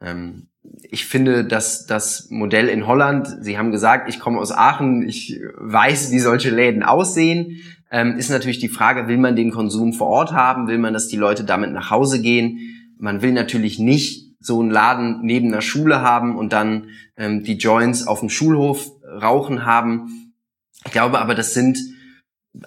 Ähm, 0.02 0.48
ich 0.84 1.06
finde, 1.06 1.46
dass 1.46 1.86
das 1.86 2.28
Modell 2.30 2.68
in 2.68 2.88
Holland, 2.88 3.28
Sie 3.42 3.58
haben 3.58 3.72
gesagt, 3.72 4.10
ich 4.10 4.20
komme 4.20 4.40
aus 4.40 4.52
Aachen, 4.52 5.08
ich 5.08 5.40
weiß, 5.56 6.12
wie 6.12 6.20
solche 6.20 6.50
Läden 6.50 6.84
aussehen 6.84 7.62
ähm, 7.92 8.18
ist 8.18 8.30
natürlich 8.30 8.60
die 8.60 8.70
Frage, 8.70 9.08
will 9.08 9.18
man 9.18 9.36
den 9.36 9.52
Konsum 9.52 9.94
vor 9.94 10.08
Ort 10.08 10.32
haben? 10.34 10.68
Will 10.68 10.78
man, 10.78 10.94
dass 10.94 11.08
die 11.08 11.16
Leute 11.16 11.44
damit 11.44 11.72
nach 11.72 11.90
Hause 11.90 12.22
gehen? 12.22 12.60
Man 12.98 13.22
will 13.22 13.32
natürlich 13.32 13.80
nicht 13.80 14.36
so 14.40 14.60
einen 14.60 14.72
Laden 14.72 15.22
neben 15.24 15.48
einer 15.48 15.62
Schule 15.62 16.02
haben 16.02 16.38
und 16.38 16.54
dann 16.54 16.90
ähm, 17.16 17.44
die 17.44 17.58
Joints 17.58 18.06
auf 18.06 18.20
dem 18.20 18.30
Schulhof 18.30 18.92
rauchen 19.22 19.66
haben. 19.66 20.34
Ich 20.86 20.92
glaube 20.92 21.20
aber, 21.20 21.36
das 21.36 21.54
sind 21.54 21.78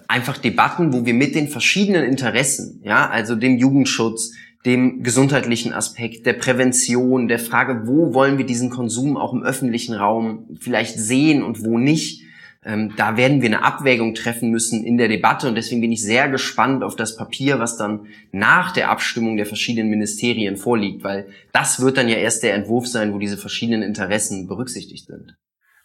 einfach 0.07 0.37
Debatten, 0.37 0.93
wo 0.93 1.05
wir 1.05 1.13
mit 1.13 1.35
den 1.35 1.47
verschiedenen 1.47 2.03
Interessen, 2.03 2.81
ja, 2.83 3.09
also 3.09 3.35
dem 3.35 3.57
Jugendschutz, 3.57 4.33
dem 4.65 5.01
gesundheitlichen 5.01 5.73
Aspekt, 5.73 6.25
der 6.25 6.33
Prävention, 6.33 7.27
der 7.27 7.39
Frage, 7.39 7.87
wo 7.87 8.13
wollen 8.13 8.37
wir 8.37 8.45
diesen 8.45 8.69
Konsum 8.69 9.17
auch 9.17 9.33
im 9.33 9.43
öffentlichen 9.43 9.95
Raum 9.95 10.55
vielleicht 10.59 10.97
sehen 10.99 11.41
und 11.41 11.63
wo 11.65 11.77
nicht. 11.77 12.23
Ähm, 12.63 12.93
da 12.95 13.17
werden 13.17 13.41
wir 13.41 13.49
eine 13.49 13.63
Abwägung 13.63 14.13
treffen 14.13 14.51
müssen 14.51 14.83
in 14.83 14.97
der 14.97 15.07
Debatte 15.07 15.47
und 15.47 15.55
deswegen 15.55 15.81
bin 15.81 15.91
ich 15.91 16.03
sehr 16.03 16.29
gespannt 16.29 16.83
auf 16.83 16.95
das 16.95 17.15
Papier, 17.15 17.57
was 17.57 17.75
dann 17.75 18.05
nach 18.31 18.71
der 18.71 18.91
Abstimmung 18.91 19.35
der 19.35 19.47
verschiedenen 19.47 19.89
Ministerien 19.89 20.57
vorliegt, 20.57 21.03
weil 21.03 21.27
das 21.53 21.81
wird 21.81 21.97
dann 21.97 22.07
ja 22.07 22.17
erst 22.17 22.43
der 22.43 22.53
Entwurf 22.53 22.87
sein, 22.87 23.13
wo 23.13 23.17
diese 23.17 23.37
verschiedenen 23.37 23.81
Interessen 23.81 24.47
berücksichtigt 24.47 25.07
sind. 25.07 25.35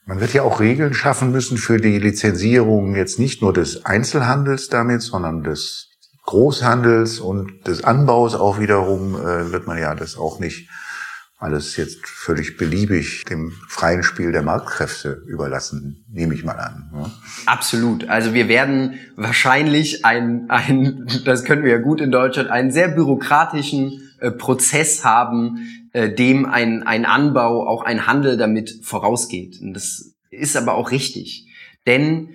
Man 0.04 0.20
wird 0.20 0.34
ja 0.34 0.42
auch 0.42 0.60
Regeln 0.60 0.92
schaffen 0.92 1.32
müssen 1.32 1.56
für 1.56 1.78
die 1.78 1.98
Lizenzierung 1.98 2.94
jetzt 2.94 3.18
nicht 3.18 3.40
nur 3.40 3.54
des 3.54 3.86
Einzelhandels 3.86 4.68
damit, 4.68 5.00
sondern 5.00 5.42
des 5.42 5.90
Großhandels 6.26 7.20
und 7.20 7.66
des 7.66 7.84
Anbaus 7.84 8.34
auch 8.34 8.60
wiederum 8.60 9.14
äh, 9.14 9.50
wird 9.50 9.66
man 9.66 9.78
ja 9.78 9.94
das 9.94 10.16
auch 10.16 10.40
nicht 10.40 10.68
alles 11.38 11.76
jetzt 11.76 12.06
völlig 12.06 12.56
beliebig 12.56 13.24
dem 13.24 13.52
freien 13.68 14.02
Spiel 14.02 14.32
der 14.32 14.42
Marktkräfte 14.42 15.22
überlassen, 15.26 16.04
nehme 16.10 16.34
ich 16.34 16.44
mal 16.44 16.58
an. 16.58 16.90
Ja. 16.94 17.10
Absolut. 17.44 18.08
Also 18.08 18.32
wir 18.32 18.48
werden 18.48 18.98
wahrscheinlich 19.16 20.04
ein, 20.04 20.48
ein, 20.48 21.06
das 21.24 21.44
können 21.44 21.62
wir 21.62 21.72
ja 21.72 21.78
gut 21.78 22.00
in 22.00 22.10
Deutschland, 22.10 22.48
einen 22.48 22.70
sehr 22.70 22.88
bürokratischen 22.88 24.00
äh, 24.20 24.30
Prozess 24.30 25.04
haben, 25.04 25.90
äh, 25.92 26.10
dem 26.10 26.46
ein, 26.46 26.82
ein 26.84 27.04
Anbau, 27.04 27.66
auch 27.68 27.84
ein 27.84 28.06
Handel 28.06 28.38
damit 28.38 28.80
vorausgeht. 28.82 29.60
Und 29.60 29.74
das 29.74 30.14
ist 30.30 30.56
aber 30.56 30.74
auch 30.74 30.90
richtig. 30.90 31.46
Denn 31.86 32.30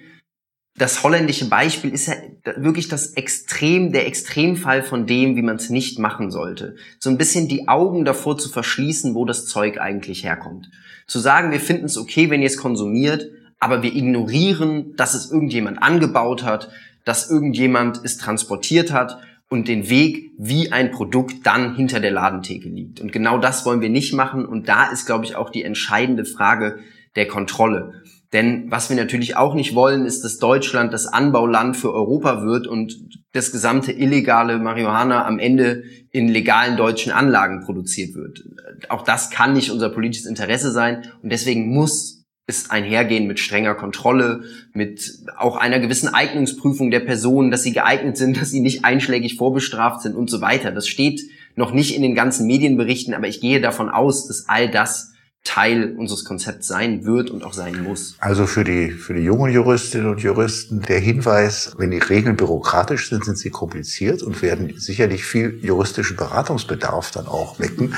das 0.82 1.04
holländische 1.04 1.48
Beispiel 1.48 1.92
ist 1.92 2.08
ja 2.08 2.16
wirklich 2.56 2.88
das 2.88 3.14
Extrem, 3.14 3.92
der 3.92 4.08
Extremfall 4.08 4.82
von 4.82 5.06
dem, 5.06 5.36
wie 5.36 5.44
man 5.44 5.58
es 5.58 5.70
nicht 5.70 6.00
machen 6.00 6.32
sollte. 6.32 6.76
So 6.98 7.12
ein 7.12 7.20
bisschen 7.20 7.48
die 7.48 7.68
Augen 7.68 8.04
davor 8.04 8.40
zu 8.40 8.50
verschließen, 8.50 9.14
wo 9.14 9.24
das 9.24 9.46
Zeug 9.46 9.80
eigentlich 9.80 10.24
herkommt. 10.24 10.72
Zu 11.06 11.20
sagen, 11.20 11.52
wir 11.52 11.60
finden 11.60 11.86
es 11.86 12.00
okay, 12.00 12.32
wenn 12.32 12.42
ihr 12.42 12.48
es 12.48 12.58
konsumiert, 12.58 13.30
aber 13.60 13.84
wir 13.84 13.96
ignorieren, 13.96 14.96
dass 14.96 15.14
es 15.14 15.30
irgendjemand 15.30 15.84
angebaut 15.84 16.44
hat, 16.44 16.72
dass 17.06 17.30
irgendjemand 17.30 18.02
es 18.04 18.18
transportiert 18.18 18.92
hat 18.92 19.20
und 19.50 19.68
den 19.68 19.88
Weg, 19.88 20.32
wie 20.40 20.72
ein 20.72 20.90
Produkt 20.90 21.46
dann 21.46 21.76
hinter 21.76 22.00
der 22.00 22.10
Ladentheke 22.10 22.70
liegt. 22.70 23.00
Und 23.02 23.12
genau 23.12 23.38
das 23.38 23.68
wollen 23.68 23.82
wir 23.82 23.90
nicht 23.90 24.14
machen. 24.16 24.48
Und 24.48 24.68
da 24.68 24.90
ist, 24.90 25.06
glaube 25.06 25.26
ich, 25.26 25.36
auch 25.36 25.52
die 25.52 25.64
entscheidende 25.64 26.26
Frage 26.26 26.80
der 27.16 27.28
Kontrolle. 27.28 28.02
Denn 28.34 28.72
was 28.72 28.90
wir 28.90 28.96
natürlich 28.96 29.36
auch 29.36 29.56
nicht 29.56 29.76
wollen, 29.76 30.06
ist, 30.06 30.24
dass 30.24 30.38
Deutschland 30.38 30.94
das 30.94 31.06
Anbauland 31.06 31.76
für 31.76 31.94
Europa 31.94 32.44
wird 32.44 32.66
und 32.66 32.98
das 33.34 33.52
gesamte 33.52 33.92
illegale 33.92 34.58
Marihuana 34.58 35.26
am 35.26 35.38
Ende 35.38 35.84
in 36.12 36.30
legalen 36.30 36.78
deutschen 36.78 37.12
Anlagen 37.12 37.66
produziert 37.66 38.16
wird. 38.16 38.44
Auch 38.88 39.04
das 39.04 39.32
kann 39.32 39.54
nicht 39.54 39.70
unser 39.70 39.90
politisches 39.90 40.28
Interesse 40.28 40.72
sein 40.72 41.04
und 41.22 41.32
deswegen 41.32 41.74
muss 41.74 42.22
es 42.48 42.70
einhergehen 42.70 43.28
mit 43.28 43.40
strenger 43.40 43.76
Kontrolle, 43.76 44.44
mit 44.74 45.26
auch 45.38 45.58
einer 45.58 45.80
gewissen 45.80 46.10
Eignungsprüfung 46.10 46.90
der 46.92 47.00
Personen, 47.02 47.52
dass 47.52 47.64
sie 47.64 47.74
geeignet 47.74 48.18
sind, 48.18 48.38
dass 48.42 48.52
sie 48.52 48.62
nicht 48.62 48.86
einschlägig 48.86 49.36
vorbestraft 49.36 50.02
sind 50.02 50.16
und 50.16 50.30
so 50.30 50.42
weiter. 50.42 50.72
Das 50.72 50.88
steht 50.88 51.22
noch 51.56 51.74
nicht 51.74 51.96
in 51.96 52.02
den 52.02 52.16
ganzen 52.16 52.48
Medienberichten, 52.48 53.14
aber 53.14 53.28
ich 53.28 53.42
gehe 53.42 53.60
davon 53.60 53.90
aus, 53.90 54.28
dass 54.28 54.48
all 54.48 54.70
das 54.70 55.11
Teil 55.44 55.96
unseres 55.98 56.24
Konzepts 56.24 56.68
sein 56.68 57.04
wird 57.04 57.32
und 57.32 57.44
auch 57.44 57.54
sein 57.54 57.84
muss. 57.84 58.16
Also 58.20 58.46
für 58.46 58.64
die, 58.64 58.92
für 58.92 59.16
die 59.16 59.24
jungen 59.24 59.52
Juristinnen 59.52 60.08
und 60.08 60.22
Juristen 60.22 60.84
der 60.84 61.00
Hinweis, 61.00 61.74
wenn 61.78 61.90
die 61.90 61.98
Regeln 61.98 62.36
bürokratisch 62.38 63.10
sind, 63.10 63.26
sind 63.26 63.40
sie 63.40 63.50
kompliziert 63.50 64.22
und 64.22 64.44
werden 64.44 64.76
sicherlich 64.78 65.26
viel 65.26 65.58
juristischen 65.64 66.16
Beratungsbedarf 66.16 67.10
dann 67.10 67.26
auch 67.26 67.60
wecken. 67.60 67.96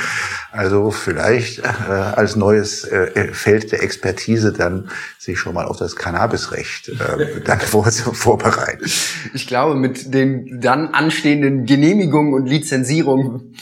Also 0.53 0.89
vielleicht 0.91 1.59
äh, 1.59 1.63
als 1.63 2.37
neues 2.37 2.85
äh, 2.85 3.33
Feld 3.33 3.73
der 3.73 3.83
Expertise 3.83 4.53
dann 4.53 4.89
sich 5.19 5.37
schon 5.37 5.53
mal 5.53 5.65
auf 5.65 5.77
das 5.77 5.97
Cannabisrecht 5.97 6.89
äh, 6.89 7.41
dann 7.45 7.59
vor, 7.59 7.91
vorbereiten. 7.91 8.85
Ich 9.33 9.47
glaube, 9.47 9.75
mit 9.75 10.13
den 10.13 10.61
dann 10.61 10.93
anstehenden 10.93 11.65
Genehmigungen 11.65 12.33
und 12.33 12.45
Lizenzierungen 12.45 13.53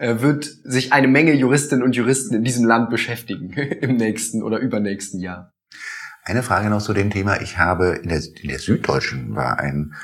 wird 0.00 0.44
sich 0.64 0.92
eine 0.92 1.08
Menge 1.08 1.34
Juristinnen 1.34 1.84
und 1.84 1.94
Juristen 1.94 2.34
in 2.34 2.44
diesem 2.44 2.64
Land 2.64 2.90
beschäftigen 2.90 3.52
im 3.80 3.96
nächsten 3.96 4.42
oder 4.42 4.58
übernächsten 4.58 5.20
Jahr. 5.20 5.52
Eine 6.24 6.42
Frage 6.42 6.70
noch 6.70 6.82
zu 6.82 6.92
dem 6.92 7.10
Thema. 7.10 7.40
Ich 7.40 7.58
habe 7.58 8.00
in 8.02 8.08
der, 8.08 8.22
in 8.42 8.48
der 8.48 8.58
Süddeutschen 8.58 9.34
war 9.34 9.58
ein 9.58 9.94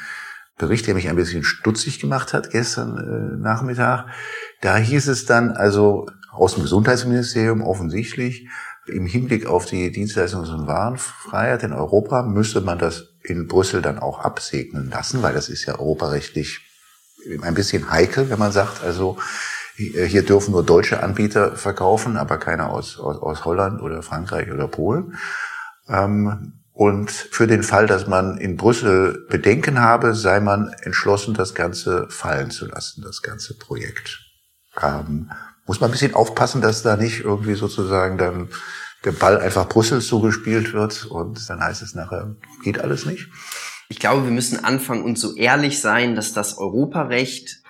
Bericht, 0.58 0.86
der 0.86 0.94
mich 0.94 1.08
ein 1.08 1.16
bisschen 1.16 1.44
stutzig 1.44 2.00
gemacht 2.00 2.32
hat 2.32 2.50
gestern 2.50 2.96
äh, 2.96 3.42
Nachmittag. 3.42 4.06
Da 4.62 4.76
hieß 4.76 5.08
es 5.08 5.26
dann, 5.26 5.50
also 5.50 6.06
aus 6.30 6.54
dem 6.54 6.62
Gesundheitsministerium 6.62 7.62
offensichtlich, 7.62 8.48
im 8.86 9.06
Hinblick 9.06 9.46
auf 9.46 9.66
die 9.66 9.90
Dienstleistungs- 9.90 10.52
und 10.52 10.66
Warenfreiheit 10.66 11.62
in 11.62 11.72
Europa 11.72 12.22
müsste 12.22 12.60
man 12.60 12.78
das 12.78 13.14
in 13.22 13.48
Brüssel 13.48 13.82
dann 13.82 13.98
auch 13.98 14.20
absegnen 14.20 14.90
lassen, 14.90 15.22
weil 15.22 15.34
das 15.34 15.48
ist 15.48 15.66
ja 15.66 15.78
europarechtlich 15.78 16.60
ein 17.42 17.54
bisschen 17.54 17.90
heikel, 17.90 18.30
wenn 18.30 18.38
man 18.38 18.52
sagt, 18.52 18.84
also 18.84 19.18
hier 19.76 20.24
dürfen 20.24 20.52
nur 20.52 20.64
deutsche 20.64 21.02
Anbieter 21.02 21.56
verkaufen, 21.56 22.16
aber 22.16 22.38
keiner 22.38 22.70
aus, 22.70 22.98
aus, 22.98 23.18
aus 23.18 23.44
Holland 23.44 23.82
oder 23.82 24.02
Frankreich 24.02 24.50
oder 24.50 24.68
Polen. 24.68 25.18
Ähm, 25.88 26.54
und 26.72 27.10
für 27.10 27.46
den 27.46 27.62
Fall, 27.62 27.86
dass 27.86 28.06
man 28.06 28.38
in 28.38 28.56
Brüssel 28.56 29.26
Bedenken 29.30 29.80
habe, 29.80 30.14
sei 30.14 30.40
man 30.40 30.74
entschlossen, 30.82 31.34
das 31.34 31.54
Ganze 31.54 32.06
fallen 32.10 32.50
zu 32.50 32.66
lassen, 32.66 33.02
das 33.02 33.22
ganze 33.22 33.54
Projekt. 33.54 34.20
Ähm, 34.82 35.30
muss 35.66 35.80
man 35.80 35.90
ein 35.90 35.92
bisschen 35.92 36.14
aufpassen, 36.14 36.60
dass 36.60 36.82
da 36.82 36.96
nicht 36.96 37.20
irgendwie 37.20 37.54
sozusagen 37.54 38.18
dann 38.18 38.48
der 39.04 39.12
Ball 39.12 39.38
einfach 39.40 39.68
Brüssel 39.68 40.00
zugespielt 40.00 40.72
wird 40.72 41.06
und 41.06 41.48
dann 41.48 41.60
heißt 41.60 41.82
es 41.82 41.94
nachher, 41.94 42.34
geht 42.62 42.78
alles 42.78 43.06
nicht. 43.06 43.28
Ich 43.88 43.98
glaube, 43.98 44.24
wir 44.24 44.32
müssen 44.32 44.64
anfangen 44.64 45.04
und 45.04 45.18
so 45.18 45.34
ehrlich 45.34 45.80
sein, 45.80 46.14
dass 46.14 46.32
das 46.32 46.58
Europarecht, 46.58 47.62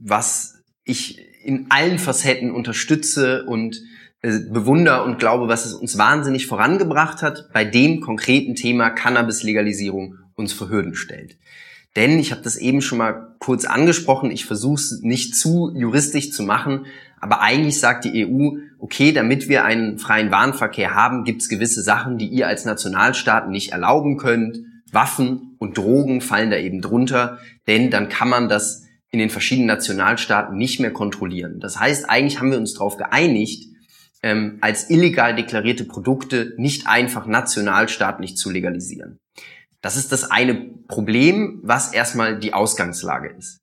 was 0.00 0.54
ich 0.84 1.31
in 1.44 1.66
allen 1.68 1.98
Facetten 1.98 2.50
unterstütze 2.50 3.44
und 3.44 3.80
äh, 4.22 4.38
bewundere 4.38 5.02
und 5.04 5.18
glaube, 5.18 5.48
was 5.48 5.66
es 5.66 5.74
uns 5.74 5.98
wahnsinnig 5.98 6.46
vorangebracht 6.46 7.22
hat, 7.22 7.50
bei 7.52 7.64
dem 7.64 8.00
konkreten 8.00 8.54
Thema 8.54 8.90
Cannabis-Legalisierung 8.90 10.16
uns 10.34 10.52
vor 10.52 10.70
Hürden 10.70 10.94
stellt. 10.94 11.36
Denn, 11.96 12.18
ich 12.18 12.30
habe 12.30 12.42
das 12.42 12.56
eben 12.56 12.80
schon 12.80 12.98
mal 12.98 13.34
kurz 13.38 13.64
angesprochen, 13.64 14.30
ich 14.30 14.46
versuche 14.46 14.80
es 14.80 15.00
nicht 15.02 15.36
zu 15.36 15.72
juristisch 15.74 16.30
zu 16.30 16.42
machen, 16.42 16.86
aber 17.20 17.40
eigentlich 17.42 17.78
sagt 17.78 18.04
die 18.04 18.26
EU, 18.26 18.58
okay, 18.78 19.12
damit 19.12 19.48
wir 19.48 19.64
einen 19.64 19.98
freien 19.98 20.30
Warenverkehr 20.30 20.94
haben, 20.94 21.24
gibt 21.24 21.42
es 21.42 21.48
gewisse 21.48 21.82
Sachen, 21.82 22.16
die 22.16 22.28
ihr 22.28 22.48
als 22.48 22.64
Nationalstaaten 22.64 23.50
nicht 23.50 23.72
erlauben 23.72 24.16
könnt. 24.16 24.58
Waffen 24.90 25.56
und 25.58 25.78
Drogen 25.78 26.20
fallen 26.20 26.50
da 26.50 26.56
eben 26.56 26.80
drunter, 26.80 27.38
denn 27.66 27.90
dann 27.90 28.08
kann 28.08 28.28
man 28.28 28.48
das 28.48 28.81
in 29.12 29.20
den 29.20 29.30
verschiedenen 29.30 29.68
Nationalstaaten 29.68 30.56
nicht 30.56 30.80
mehr 30.80 30.92
kontrollieren. 30.92 31.60
Das 31.60 31.78
heißt, 31.78 32.10
eigentlich 32.10 32.40
haben 32.40 32.50
wir 32.50 32.58
uns 32.58 32.74
darauf 32.74 32.96
geeinigt, 32.96 33.68
ähm, 34.22 34.58
als 34.60 34.90
illegal 34.90 35.36
deklarierte 35.36 35.84
Produkte 35.84 36.54
nicht 36.56 36.86
einfach 36.86 37.26
nationalstaatlich 37.26 38.36
zu 38.36 38.50
legalisieren. 38.50 39.18
Das 39.80 39.96
ist 39.96 40.12
das 40.12 40.30
eine 40.30 40.54
Problem, 40.88 41.60
was 41.62 41.92
erstmal 41.92 42.38
die 42.38 42.54
Ausgangslage 42.54 43.34
ist 43.36 43.61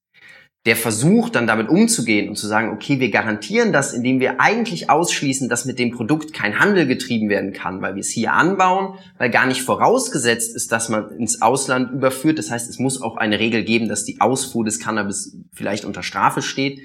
der 0.66 0.76
Versuch, 0.76 1.30
dann 1.30 1.48
damit 1.48 1.70
umzugehen 1.70 2.28
und 2.28 2.36
zu 2.36 2.46
sagen, 2.46 2.72
okay, 2.72 3.00
wir 3.00 3.12
garantieren 3.12 3.72
das, 3.72 3.94
indem 3.94 4.20
wir 4.20 4.42
eigentlich 4.42 4.90
ausschließen, 4.90 5.48
dass 5.48 5.64
mit 5.64 5.80
dem 5.80 5.92
Produkt 5.92 6.34
kein 6.34 6.60
Handel 6.60 6.86
getrieben 6.86 7.30
werden 7.30 7.54
kann, 7.54 7.82
weil 7.82 7.96
wir 7.96 8.02
es 8.02 8.10
hier 8.10 8.34
anbauen, 8.34 8.96
weil 9.18 9.30
gar 9.30 9.46
nicht 9.46 9.62
vorausgesetzt 9.62 10.54
ist, 10.54 10.74
dass 10.74 10.90
man 10.90 11.12
ins 11.12 11.42
Ausland 11.42 11.92
überführt. 11.92 12.38
Das 12.38 12.52
heißt, 12.52 12.70
es 12.70 12.78
muss 12.78 13.02
auch 13.02 13.16
eine 13.16 13.40
Regel 13.40 13.64
geben, 13.64 13.88
dass 13.88 14.04
die 14.04 14.20
Ausfuhr 14.20 14.66
des 14.66 14.82
Cannabis 14.82 15.38
vielleicht 15.54 15.86
unter 15.86 16.04
Strafe 16.04 16.42
steht. 16.42 16.82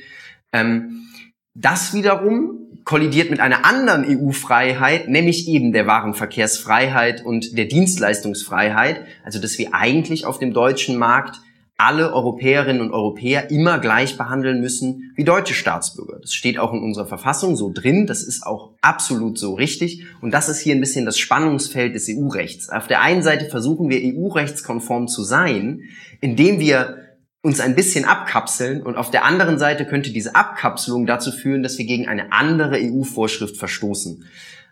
Ähm, 0.53 1.09
das 1.55 1.95
wiederum 1.95 2.65
kollidiert 2.85 3.31
mit 3.31 3.41
einer 3.41 3.65
anderen 3.65 4.05
EU-Freiheit, 4.07 5.09
nämlich 5.09 5.49
eben 5.49 5.73
der 5.73 5.87
Warenverkehrsfreiheit 5.87 7.25
und 7.25 7.57
der 7.57 7.65
Dienstleistungsfreiheit. 7.65 9.05
Also, 9.25 9.41
dass 9.41 9.59
wir 9.59 9.75
eigentlich 9.75 10.27
auf 10.27 10.39
dem 10.39 10.53
deutschen 10.53 10.97
Markt 10.97 11.41
alle 11.77 12.13
Europäerinnen 12.13 12.81
und 12.81 12.93
Europäer 12.93 13.51
immer 13.51 13.79
gleich 13.79 14.17
behandeln 14.17 14.61
müssen 14.61 15.13
wie 15.17 15.25
deutsche 15.25 15.55
Staatsbürger. 15.55 16.19
Das 16.21 16.33
steht 16.33 16.59
auch 16.59 16.73
in 16.73 16.81
unserer 16.81 17.07
Verfassung 17.07 17.57
so 17.57 17.73
drin, 17.73 18.07
das 18.07 18.23
ist 18.23 18.47
auch 18.47 18.75
absolut 18.81 19.39
so 19.39 19.55
richtig 19.55 20.05
und 20.21 20.33
das 20.33 20.49
ist 20.49 20.61
hier 20.61 20.75
ein 20.75 20.81
bisschen 20.81 21.05
das 21.05 21.19
Spannungsfeld 21.19 21.95
des 21.95 22.09
EU-Rechts. 22.09 22.69
Auf 22.69 22.87
der 22.87 23.01
einen 23.01 23.23
Seite 23.23 23.47
versuchen 23.47 23.89
wir 23.89 24.01
EU-rechtskonform 24.01 25.09
zu 25.09 25.25
sein, 25.25 25.83
indem 26.21 26.61
wir 26.61 26.99
uns 27.43 27.61
ein 27.61 27.75
bisschen 27.75 28.05
abkapseln 28.05 28.83
und 28.83 28.97
auf 28.97 29.11
der 29.11 29.25
anderen 29.25 29.59
Seite 29.59 29.85
könnte 29.85 30.13
diese 30.13 30.35
Abkapselung 30.35 31.07
dazu 31.07 31.33
führen, 31.33 31.63
dass 31.63 31.77
wir 31.77 31.85
gegen 31.85 32.09
eine 32.09 32.33
andere 32.33 32.79
EU-Vorschrift 32.81 33.57
verstoßen. 33.57 34.25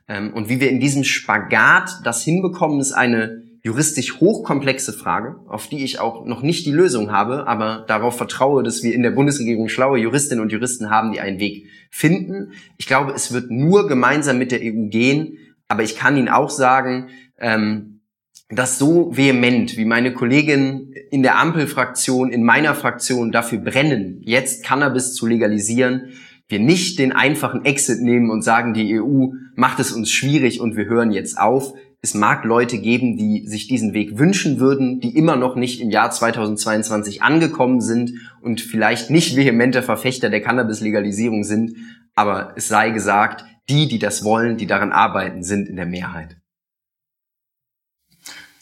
Ähm, 0.08 0.32
und 0.32 0.48
wie 0.48 0.60
wir 0.60 0.70
in 0.70 0.80
diesem 0.80 1.04
Spagat 1.04 1.90
das 2.04 2.22
hinbekommen, 2.22 2.80
ist 2.80 2.92
eine 2.92 3.42
juristisch 3.62 4.18
hochkomplexe 4.18 4.92
Frage, 4.92 5.36
auf 5.46 5.68
die 5.68 5.84
ich 5.84 6.00
auch 6.00 6.24
noch 6.26 6.42
nicht 6.42 6.66
die 6.66 6.72
Lösung 6.72 7.12
habe, 7.12 7.46
aber 7.46 7.84
darauf 7.86 8.16
vertraue, 8.16 8.62
dass 8.64 8.82
wir 8.82 8.92
in 8.92 9.02
der 9.02 9.12
Bundesregierung 9.12 9.68
schlaue 9.68 9.98
Juristinnen 9.98 10.42
und 10.42 10.50
Juristen 10.50 10.90
haben, 10.90 11.12
die 11.12 11.20
einen 11.20 11.38
Weg 11.38 11.66
finden. 11.90 12.52
Ich 12.76 12.86
glaube, 12.86 13.12
es 13.12 13.32
wird 13.32 13.50
nur 13.50 13.86
gemeinsam 13.86 14.38
mit 14.38 14.50
der 14.50 14.60
EU 14.60 14.88
gehen, 14.88 15.38
aber 15.68 15.84
ich 15.84 15.96
kann 15.96 16.16
Ihnen 16.16 16.28
auch 16.28 16.50
sagen, 16.50 17.08
ähm, 17.38 18.00
dass 18.48 18.78
so 18.78 19.16
vehement, 19.16 19.76
wie 19.76 19.84
meine 19.84 20.12
Kolleginnen 20.12 20.92
in 21.10 21.22
der 21.22 21.38
Ampelfraktion, 21.38 22.30
in 22.30 22.44
meiner 22.44 22.74
Fraktion 22.74 23.32
dafür 23.32 23.58
brennen, 23.58 24.18
jetzt 24.22 24.64
Cannabis 24.64 25.14
zu 25.14 25.26
legalisieren, 25.26 26.12
wir 26.48 26.58
nicht 26.58 26.98
den 26.98 27.12
einfachen 27.12 27.64
Exit 27.64 28.02
nehmen 28.02 28.28
und 28.28 28.42
sagen, 28.42 28.74
die 28.74 29.00
EU 29.00 29.28
macht 29.54 29.78
es 29.80 29.92
uns 29.92 30.10
schwierig 30.10 30.60
und 30.60 30.76
wir 30.76 30.84
hören 30.84 31.12
jetzt 31.12 31.38
auf. 31.38 31.72
Es 32.04 32.14
mag 32.14 32.44
Leute 32.44 32.78
geben, 32.78 33.16
die 33.16 33.46
sich 33.46 33.68
diesen 33.68 33.94
Weg 33.94 34.18
wünschen 34.18 34.58
würden, 34.58 34.98
die 34.98 35.16
immer 35.16 35.36
noch 35.36 35.54
nicht 35.54 35.80
im 35.80 35.88
Jahr 35.88 36.10
2022 36.10 37.22
angekommen 37.22 37.80
sind 37.80 38.14
und 38.40 38.60
vielleicht 38.60 39.08
nicht 39.08 39.36
vehemente 39.36 39.84
Verfechter 39.84 40.28
der 40.28 40.42
Cannabis-Legalisierung 40.42 41.44
sind. 41.44 41.76
Aber 42.16 42.54
es 42.56 42.66
sei 42.66 42.90
gesagt, 42.90 43.44
die, 43.68 43.86
die 43.86 44.00
das 44.00 44.24
wollen, 44.24 44.56
die 44.56 44.66
daran 44.66 44.90
arbeiten, 44.90 45.44
sind 45.44 45.68
in 45.68 45.76
der 45.76 45.86
Mehrheit. 45.86 46.36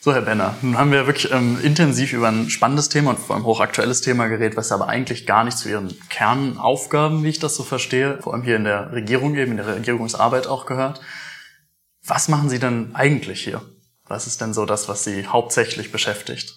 So, 0.02 0.12
Herr 0.12 0.22
Benner, 0.22 0.54
nun 0.60 0.76
haben 0.76 0.92
wir 0.92 1.06
wirklich 1.06 1.32
ähm, 1.32 1.58
intensiv 1.62 2.12
über 2.12 2.28
ein 2.28 2.50
spannendes 2.50 2.90
Thema 2.90 3.10
und 3.10 3.18
vor 3.18 3.36
allem 3.36 3.44
hochaktuelles 3.46 4.02
Thema 4.02 4.28
geredet, 4.28 4.58
was 4.58 4.70
aber 4.70 4.88
eigentlich 4.88 5.26
gar 5.26 5.44
nicht 5.44 5.56
zu 5.56 5.70
Ihren 5.70 5.94
Kernaufgaben, 6.10 7.22
wie 7.22 7.28
ich 7.28 7.38
das 7.38 7.54
so 7.54 7.62
verstehe, 7.62 8.18
vor 8.20 8.34
allem 8.34 8.42
hier 8.42 8.56
in 8.56 8.64
der 8.64 8.92
Regierung 8.92 9.34
eben, 9.34 9.52
in 9.52 9.56
der 9.58 9.76
Regierungsarbeit 9.76 10.46
auch 10.46 10.66
gehört. 10.66 11.00
Was 12.04 12.28
machen 12.28 12.48
Sie 12.48 12.58
denn 12.58 12.94
eigentlich 12.94 13.42
hier? 13.42 13.62
Was 14.06 14.26
ist 14.26 14.40
denn 14.40 14.54
so 14.54 14.66
das, 14.66 14.88
was 14.88 15.04
Sie 15.04 15.26
hauptsächlich 15.26 15.92
beschäftigt? 15.92 16.56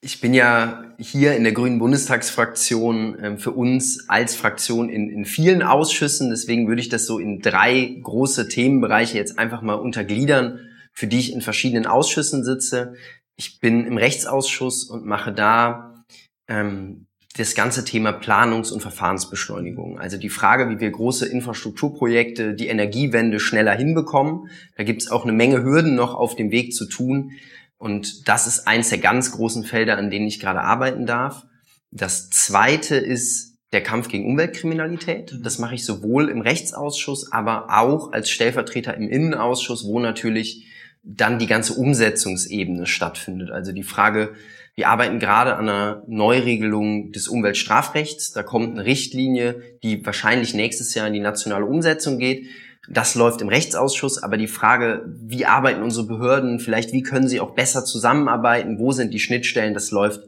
Ich 0.00 0.20
bin 0.20 0.34
ja 0.34 0.84
hier 0.98 1.34
in 1.34 1.44
der 1.44 1.52
Grünen 1.52 1.78
Bundestagsfraktion 1.78 3.18
äh, 3.18 3.36
für 3.38 3.52
uns 3.52 4.08
als 4.08 4.36
Fraktion 4.36 4.90
in, 4.90 5.08
in 5.08 5.24
vielen 5.24 5.62
Ausschüssen. 5.62 6.30
Deswegen 6.30 6.68
würde 6.68 6.82
ich 6.82 6.90
das 6.90 7.06
so 7.06 7.18
in 7.18 7.40
drei 7.40 7.98
große 8.02 8.48
Themenbereiche 8.48 9.16
jetzt 9.16 9.38
einfach 9.38 9.62
mal 9.62 9.74
untergliedern 9.74 10.60
für 10.94 11.08
die 11.08 11.18
ich 11.18 11.32
in 11.32 11.42
verschiedenen 11.42 11.86
Ausschüssen 11.86 12.44
sitze. 12.44 12.94
Ich 13.36 13.58
bin 13.60 13.84
im 13.84 13.98
Rechtsausschuss 13.98 14.84
und 14.84 15.04
mache 15.04 15.32
da 15.32 16.04
ähm, 16.48 17.08
das 17.36 17.54
ganze 17.56 17.84
Thema 17.84 18.12
Planungs- 18.12 18.70
und 18.70 18.80
Verfahrensbeschleunigung. 18.80 19.98
Also 19.98 20.16
die 20.16 20.28
Frage, 20.28 20.70
wie 20.70 20.78
wir 20.78 20.90
große 20.90 21.26
Infrastrukturprojekte, 21.26 22.54
die 22.54 22.68
Energiewende 22.68 23.40
schneller 23.40 23.72
hinbekommen. 23.72 24.48
Da 24.76 24.84
gibt 24.84 25.02
es 25.02 25.10
auch 25.10 25.24
eine 25.24 25.32
Menge 25.32 25.62
Hürden 25.64 25.96
noch 25.96 26.14
auf 26.14 26.36
dem 26.36 26.52
Weg 26.52 26.74
zu 26.74 26.86
tun. 26.86 27.32
Und 27.76 28.28
das 28.28 28.46
ist 28.46 28.68
eins 28.68 28.90
der 28.90 28.98
ganz 28.98 29.32
großen 29.32 29.64
Felder, 29.64 29.98
an 29.98 30.10
denen 30.10 30.28
ich 30.28 30.38
gerade 30.38 30.60
arbeiten 30.60 31.06
darf. 31.06 31.44
Das 31.90 32.30
zweite 32.30 32.96
ist 32.96 33.58
der 33.72 33.82
Kampf 33.82 34.06
gegen 34.06 34.26
Umweltkriminalität. 34.26 35.36
Das 35.42 35.58
mache 35.58 35.74
ich 35.74 35.84
sowohl 35.84 36.28
im 36.28 36.40
Rechtsausschuss, 36.40 37.32
aber 37.32 37.66
auch 37.76 38.12
als 38.12 38.30
Stellvertreter 38.30 38.96
im 38.96 39.08
Innenausschuss, 39.08 39.84
wo 39.84 39.98
natürlich 39.98 40.68
dann 41.02 41.40
die 41.40 41.48
ganze 41.48 41.74
Umsetzungsebene 41.74 42.86
stattfindet. 42.86 43.50
Also 43.50 43.72
die 43.72 43.82
Frage, 43.82 44.34
wir 44.76 44.88
arbeiten 44.88 45.20
gerade 45.20 45.54
an 45.54 45.68
einer 45.68 46.02
Neuregelung 46.08 47.12
des 47.12 47.28
Umweltstrafrechts. 47.28 48.32
Da 48.32 48.42
kommt 48.42 48.72
eine 48.72 48.84
Richtlinie, 48.84 49.62
die 49.82 50.04
wahrscheinlich 50.04 50.52
nächstes 50.52 50.94
Jahr 50.94 51.06
in 51.06 51.12
die 51.12 51.20
nationale 51.20 51.64
Umsetzung 51.64 52.18
geht. 52.18 52.46
Das 52.88 53.14
läuft 53.14 53.40
im 53.40 53.48
Rechtsausschuss, 53.48 54.22
aber 54.22 54.36
die 54.36 54.48
Frage, 54.48 55.04
wie 55.06 55.46
arbeiten 55.46 55.82
unsere 55.82 56.06
Behörden, 56.06 56.58
vielleicht 56.58 56.92
wie 56.92 57.02
können 57.02 57.28
sie 57.28 57.40
auch 57.40 57.54
besser 57.54 57.84
zusammenarbeiten, 57.84 58.78
wo 58.78 58.92
sind 58.92 59.14
die 59.14 59.20
Schnittstellen, 59.20 59.74
das 59.74 59.90
läuft 59.90 60.20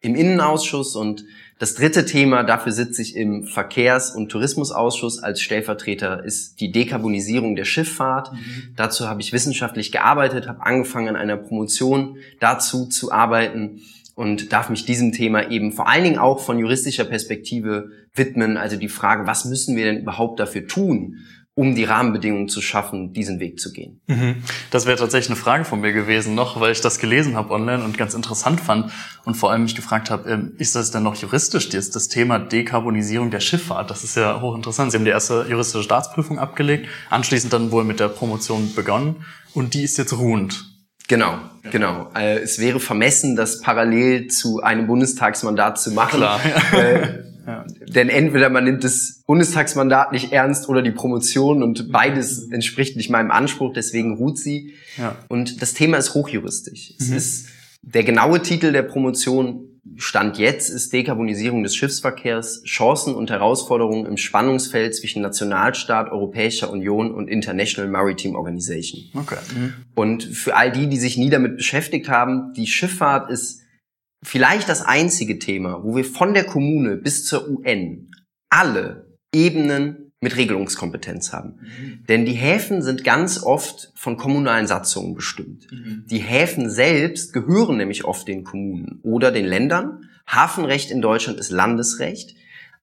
im 0.00 0.14
Innenausschuss 0.16 0.96
und 0.96 1.24
das 1.60 1.74
dritte 1.74 2.06
Thema, 2.06 2.42
dafür 2.42 2.72
sitze 2.72 3.02
ich 3.02 3.14
im 3.14 3.44
Verkehrs- 3.44 4.16
und 4.16 4.30
Tourismusausschuss 4.30 5.22
als 5.22 5.42
Stellvertreter, 5.42 6.24
ist 6.24 6.58
die 6.58 6.72
Dekarbonisierung 6.72 7.54
der 7.54 7.66
Schifffahrt. 7.66 8.32
Mhm. 8.32 8.72
Dazu 8.76 9.08
habe 9.08 9.20
ich 9.20 9.34
wissenschaftlich 9.34 9.92
gearbeitet, 9.92 10.48
habe 10.48 10.64
angefangen 10.64 11.08
an 11.08 11.16
einer 11.16 11.36
Promotion 11.36 12.16
dazu 12.40 12.86
zu 12.86 13.12
arbeiten 13.12 13.82
und 14.14 14.54
darf 14.54 14.70
mich 14.70 14.86
diesem 14.86 15.12
Thema 15.12 15.50
eben 15.50 15.72
vor 15.72 15.86
allen 15.86 16.04
Dingen 16.04 16.18
auch 16.18 16.40
von 16.40 16.58
juristischer 16.58 17.04
Perspektive 17.04 17.90
widmen. 18.14 18.56
Also 18.56 18.76
die 18.76 18.88
Frage, 18.88 19.26
was 19.26 19.44
müssen 19.44 19.76
wir 19.76 19.84
denn 19.84 20.00
überhaupt 20.00 20.40
dafür 20.40 20.66
tun, 20.66 21.18
um 21.60 21.74
die 21.74 21.84
Rahmenbedingungen 21.84 22.48
zu 22.48 22.62
schaffen, 22.62 23.12
diesen 23.12 23.38
Weg 23.38 23.60
zu 23.60 23.70
gehen. 23.70 24.00
Mhm. 24.06 24.36
Das 24.70 24.86
wäre 24.86 24.96
tatsächlich 24.96 25.28
eine 25.28 25.36
Frage 25.36 25.66
von 25.66 25.82
mir 25.82 25.92
gewesen 25.92 26.34
noch, 26.34 26.58
weil 26.58 26.72
ich 26.72 26.80
das 26.80 26.98
gelesen 26.98 27.36
habe 27.36 27.52
online 27.52 27.84
und 27.84 27.98
ganz 27.98 28.14
interessant 28.14 28.62
fand 28.62 28.90
und 29.26 29.34
vor 29.34 29.50
allem 29.50 29.64
mich 29.64 29.76
gefragt 29.76 30.08
habe, 30.08 30.30
ähm, 30.30 30.54
ist 30.56 30.74
das 30.74 30.90
denn 30.90 31.02
noch 31.02 31.16
juristisch, 31.16 31.68
das, 31.68 31.90
das 31.90 32.08
Thema 32.08 32.38
Dekarbonisierung 32.38 33.30
der 33.30 33.40
Schifffahrt? 33.40 33.90
Das 33.90 34.04
ist 34.04 34.16
ja 34.16 34.40
hochinteressant. 34.40 34.90
Sie 34.90 34.96
haben 34.96 35.04
die 35.04 35.10
erste 35.10 35.44
juristische 35.50 35.84
Staatsprüfung 35.84 36.38
abgelegt, 36.38 36.88
anschließend 37.10 37.52
dann 37.52 37.70
wohl 37.72 37.84
mit 37.84 38.00
der 38.00 38.08
Promotion 38.08 38.74
begonnen 38.74 39.16
und 39.52 39.74
die 39.74 39.82
ist 39.82 39.98
jetzt 39.98 40.14
ruhend. 40.14 40.64
Genau, 41.08 41.40
genau. 41.70 42.10
Äh, 42.16 42.38
es 42.38 42.58
wäre 42.58 42.80
vermessen, 42.80 43.36
das 43.36 43.60
parallel 43.60 44.28
zu 44.28 44.62
einem 44.62 44.86
Bundestagsmandat 44.86 45.78
zu 45.78 45.90
machen. 45.90 46.20
Klar. 46.20 46.40
Ja. 47.50 47.86
Denn 47.86 48.08
entweder 48.08 48.48
man 48.48 48.64
nimmt 48.64 48.84
das 48.84 49.22
Bundestagsmandat 49.26 50.12
nicht 50.12 50.32
ernst 50.32 50.68
oder 50.68 50.82
die 50.82 50.90
Promotion 50.90 51.62
und 51.62 51.90
beides 51.90 52.50
entspricht 52.50 52.96
nicht 52.96 53.10
meinem 53.10 53.30
Anspruch, 53.30 53.72
deswegen 53.72 54.14
ruht 54.14 54.38
sie. 54.38 54.74
Ja. 54.96 55.16
Und 55.28 55.62
das 55.62 55.74
Thema 55.74 55.96
ist 55.96 56.14
hochjuristisch. 56.14 56.94
Mhm. 56.98 57.04
Es 57.04 57.10
ist 57.10 57.48
der 57.82 58.04
genaue 58.04 58.42
Titel 58.42 58.72
der 58.72 58.82
Promotion 58.82 59.66
Stand 59.96 60.38
jetzt 60.38 60.68
ist 60.68 60.92
Dekarbonisierung 60.92 61.62
des 61.62 61.74
Schiffsverkehrs 61.74 62.62
Chancen 62.64 63.14
und 63.14 63.30
Herausforderungen 63.30 64.06
im 64.06 64.16
Spannungsfeld 64.18 64.94
zwischen 64.94 65.22
Nationalstaat, 65.22 66.12
Europäischer 66.12 66.70
Union 66.70 67.12
und 67.12 67.28
International 67.28 67.90
Maritime 67.90 68.36
Organization. 68.36 69.04
Okay. 69.14 69.36
Mhm. 69.54 69.74
Und 69.94 70.22
für 70.24 70.54
all 70.54 70.70
die, 70.70 70.86
die 70.86 70.98
sich 70.98 71.16
nie 71.16 71.30
damit 71.30 71.56
beschäftigt 71.56 72.08
haben, 72.08 72.52
die 72.54 72.66
Schifffahrt 72.66 73.30
ist 73.30 73.62
vielleicht 74.22 74.68
das 74.68 74.82
einzige 74.82 75.38
Thema, 75.38 75.82
wo 75.82 75.96
wir 75.96 76.04
von 76.04 76.34
der 76.34 76.44
Kommune 76.44 76.96
bis 76.96 77.24
zur 77.24 77.48
UN 77.48 78.10
alle 78.50 79.16
Ebenen 79.34 80.12
mit 80.20 80.36
Regelungskompetenz 80.36 81.32
haben. 81.32 81.60
Mhm. 81.60 82.04
Denn 82.08 82.26
die 82.26 82.34
Häfen 82.34 82.82
sind 82.82 83.04
ganz 83.04 83.42
oft 83.42 83.90
von 83.94 84.18
kommunalen 84.18 84.66
Satzungen 84.66 85.14
bestimmt. 85.14 85.66
Mhm. 85.72 86.04
Die 86.10 86.18
Häfen 86.18 86.68
selbst 86.68 87.32
gehören 87.32 87.78
nämlich 87.78 88.04
oft 88.04 88.28
den 88.28 88.44
Kommunen 88.44 89.00
oder 89.02 89.32
den 89.32 89.46
Ländern. 89.46 90.10
Hafenrecht 90.26 90.90
in 90.90 91.00
Deutschland 91.00 91.40
ist 91.40 91.50
Landesrecht. 91.50 92.36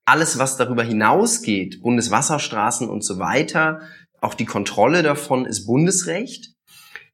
Alles, 0.04 0.38
was 0.38 0.56
darüber 0.56 0.82
hinausgeht, 0.82 1.82
Bundeswasserstraßen 1.82 2.88
und 2.88 3.04
so 3.04 3.18
weiter, 3.18 3.82
auch 4.20 4.34
die 4.34 4.46
Kontrolle 4.46 5.02
davon 5.02 5.46
ist 5.46 5.66
Bundesrecht 5.66 6.57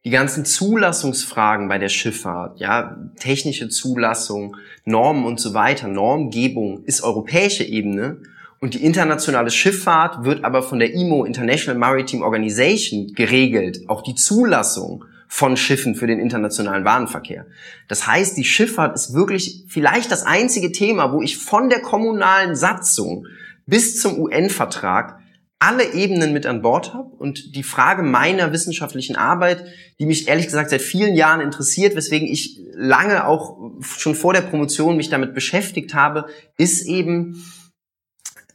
die 0.04 0.10
ganzen 0.10 0.44
Zulassungsfragen 0.44 1.68
bei 1.68 1.78
der 1.78 1.88
Schifffahrt, 1.88 2.60
ja, 2.60 2.96
technische 3.18 3.70
Zulassung, 3.70 4.56
Normen 4.84 5.24
und 5.24 5.40
so 5.40 5.54
weiter, 5.54 5.88
Normgebung 5.88 6.84
ist 6.84 7.02
europäische 7.02 7.64
Ebene 7.64 8.18
und 8.60 8.74
die 8.74 8.84
internationale 8.84 9.50
Schifffahrt 9.50 10.24
wird 10.24 10.44
aber 10.44 10.62
von 10.62 10.78
der 10.78 10.92
IMO 10.92 11.24
International 11.24 11.78
Maritime 11.78 12.22
Organization 12.22 13.14
geregelt, 13.14 13.88
auch 13.88 14.02
die 14.02 14.14
Zulassung 14.14 15.04
von 15.26 15.56
Schiffen 15.56 15.94
für 15.94 16.06
den 16.06 16.20
internationalen 16.20 16.84
Warenverkehr. 16.84 17.46
Das 17.88 18.06
heißt, 18.06 18.36
die 18.36 18.44
Schifffahrt 18.44 18.94
ist 18.94 19.14
wirklich 19.14 19.64
vielleicht 19.68 20.12
das 20.12 20.24
einzige 20.24 20.70
Thema, 20.70 21.12
wo 21.12 21.22
ich 21.22 21.38
von 21.38 21.70
der 21.70 21.80
kommunalen 21.80 22.56
Satzung 22.56 23.26
bis 23.66 24.00
zum 24.00 24.18
UN-Vertrag 24.18 25.18
alle 25.64 25.94
Ebenen 25.94 26.34
mit 26.34 26.44
an 26.44 26.60
Bord 26.60 26.92
habe 26.92 27.08
und 27.16 27.56
die 27.56 27.62
Frage 27.62 28.02
meiner 28.02 28.52
wissenschaftlichen 28.52 29.16
Arbeit, 29.16 29.64
die 29.98 30.04
mich 30.04 30.28
ehrlich 30.28 30.44
gesagt 30.44 30.68
seit 30.68 30.82
vielen 30.82 31.14
Jahren 31.14 31.40
interessiert, 31.40 31.96
weswegen 31.96 32.28
ich 32.28 32.60
lange 32.74 33.26
auch 33.26 33.56
schon 33.80 34.14
vor 34.14 34.34
der 34.34 34.42
Promotion 34.42 34.98
mich 34.98 35.08
damit 35.08 35.32
beschäftigt 35.32 35.94
habe, 35.94 36.26
ist 36.58 36.86
eben, 36.86 37.42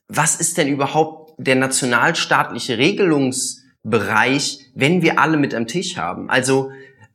was 0.08 0.36
ist 0.36 0.60
denn 0.60 0.68
überhaupt 0.68 1.34
der 1.40 1.56
nationalstaatliche 1.56 2.78
Regelungsbereich, 2.78 4.60
wenn 4.76 5.02
wir 5.02 5.20
alle 5.20 5.38
mit 5.38 5.56
am 5.56 5.66
Tisch 5.66 5.98
haben? 5.98 6.30
Also 6.30 6.70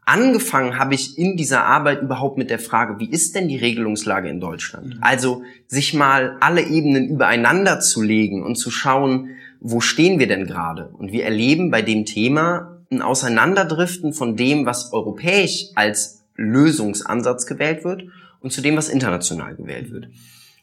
angefangen 0.05 0.77
habe 0.77 0.95
ich 0.95 1.17
in 1.19 1.37
dieser 1.37 1.67
Arbeit 1.67 2.03
überhaupt 2.03 2.37
mit 2.37 2.51
der 2.51 2.59
Frage, 2.59 2.99
wie 2.99 3.09
ist 3.09 3.37
denn 3.37 3.47
die 3.47 3.59
Regelungslage 3.59 4.29
in 4.29 4.41
Deutschland? 4.41 4.97
Mhm. 4.97 5.03
Also 5.03 5.45
sich 5.69 5.95
mal 5.95 6.37
alle 6.41 6.63
Ebenen 6.63 7.09
übereinander 7.09 7.79
zu 7.79 8.03
legen 8.03 8.43
und 8.43 8.57
zu 8.57 8.73
schauen, 8.73 9.31
wo 9.67 9.81
stehen 9.81 10.19
wir 10.19 10.29
denn 10.29 10.47
gerade? 10.47 10.91
Und 10.91 11.11
wir 11.11 11.25
erleben 11.25 11.71
bei 11.71 11.81
dem 11.81 12.05
Thema 12.05 12.85
ein 12.91 13.01
Auseinanderdriften 13.01 14.13
von 14.13 14.37
dem, 14.37 14.67
was 14.67 14.93
europäisch 14.93 15.69
als 15.75 16.27
Lösungsansatz 16.37 17.47
gewählt 17.47 17.83
wird 17.83 18.05
und 18.41 18.53
zu 18.53 18.61
dem, 18.61 18.77
was 18.77 18.91
international 18.91 19.57
gewählt 19.57 19.91
wird. 19.91 20.09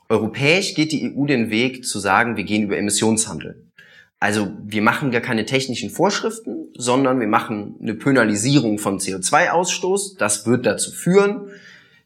Europäisch 0.07 0.75
geht 0.75 0.91
die 0.91 1.11
EU 1.11 1.25
den 1.25 1.49
Weg 1.49 1.83
zu 1.83 1.97
sagen, 1.97 2.37
wir 2.37 2.43
gehen 2.43 2.61
über 2.61 2.77
Emissionshandel. 2.77 3.65
Also 4.19 4.51
wir 4.63 4.83
machen 4.83 5.09
gar 5.09 5.21
keine 5.21 5.45
technischen 5.45 5.89
Vorschriften, 5.89 6.67
sondern 6.77 7.19
wir 7.19 7.27
machen 7.27 7.77
eine 7.81 7.95
Penalisierung 7.95 8.77
von 8.77 8.99
CO2-Ausstoß. 8.99 10.19
Das 10.19 10.45
wird 10.45 10.67
dazu 10.67 10.91
führen, 10.91 11.49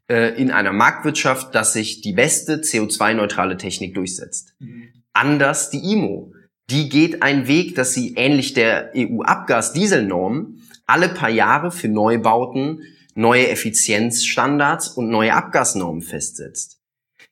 äh, 0.08 0.42
in 0.42 0.50
einer 0.50 0.72
Marktwirtschaft, 0.72 1.54
dass 1.54 1.74
sich 1.74 2.00
die 2.00 2.14
beste 2.14 2.62
CO2-neutrale 2.62 3.58
Technik 3.58 3.96
durchsetzt. 3.96 4.54
Mhm. 4.60 4.94
Anders 5.12 5.72
die 5.72 5.92
IMO. 5.92 6.32
Die 6.70 6.90
geht 6.90 7.22
einen 7.22 7.48
Weg, 7.48 7.76
dass 7.76 7.94
sie 7.94 8.16
ähnlich 8.16 8.54
der 8.54 8.92
EU-Abgas-Dieselnorm 8.96 10.62
alle 10.88 11.10
paar 11.10 11.30
Jahre 11.30 11.72
für 11.72 11.88
Neubauten 11.88 12.82
neue 13.16 13.50
Effizienzstandards 13.50 14.90
und 14.90 15.10
neue 15.10 15.34
Abgasnormen 15.34 16.02
festsetzt. 16.02 16.80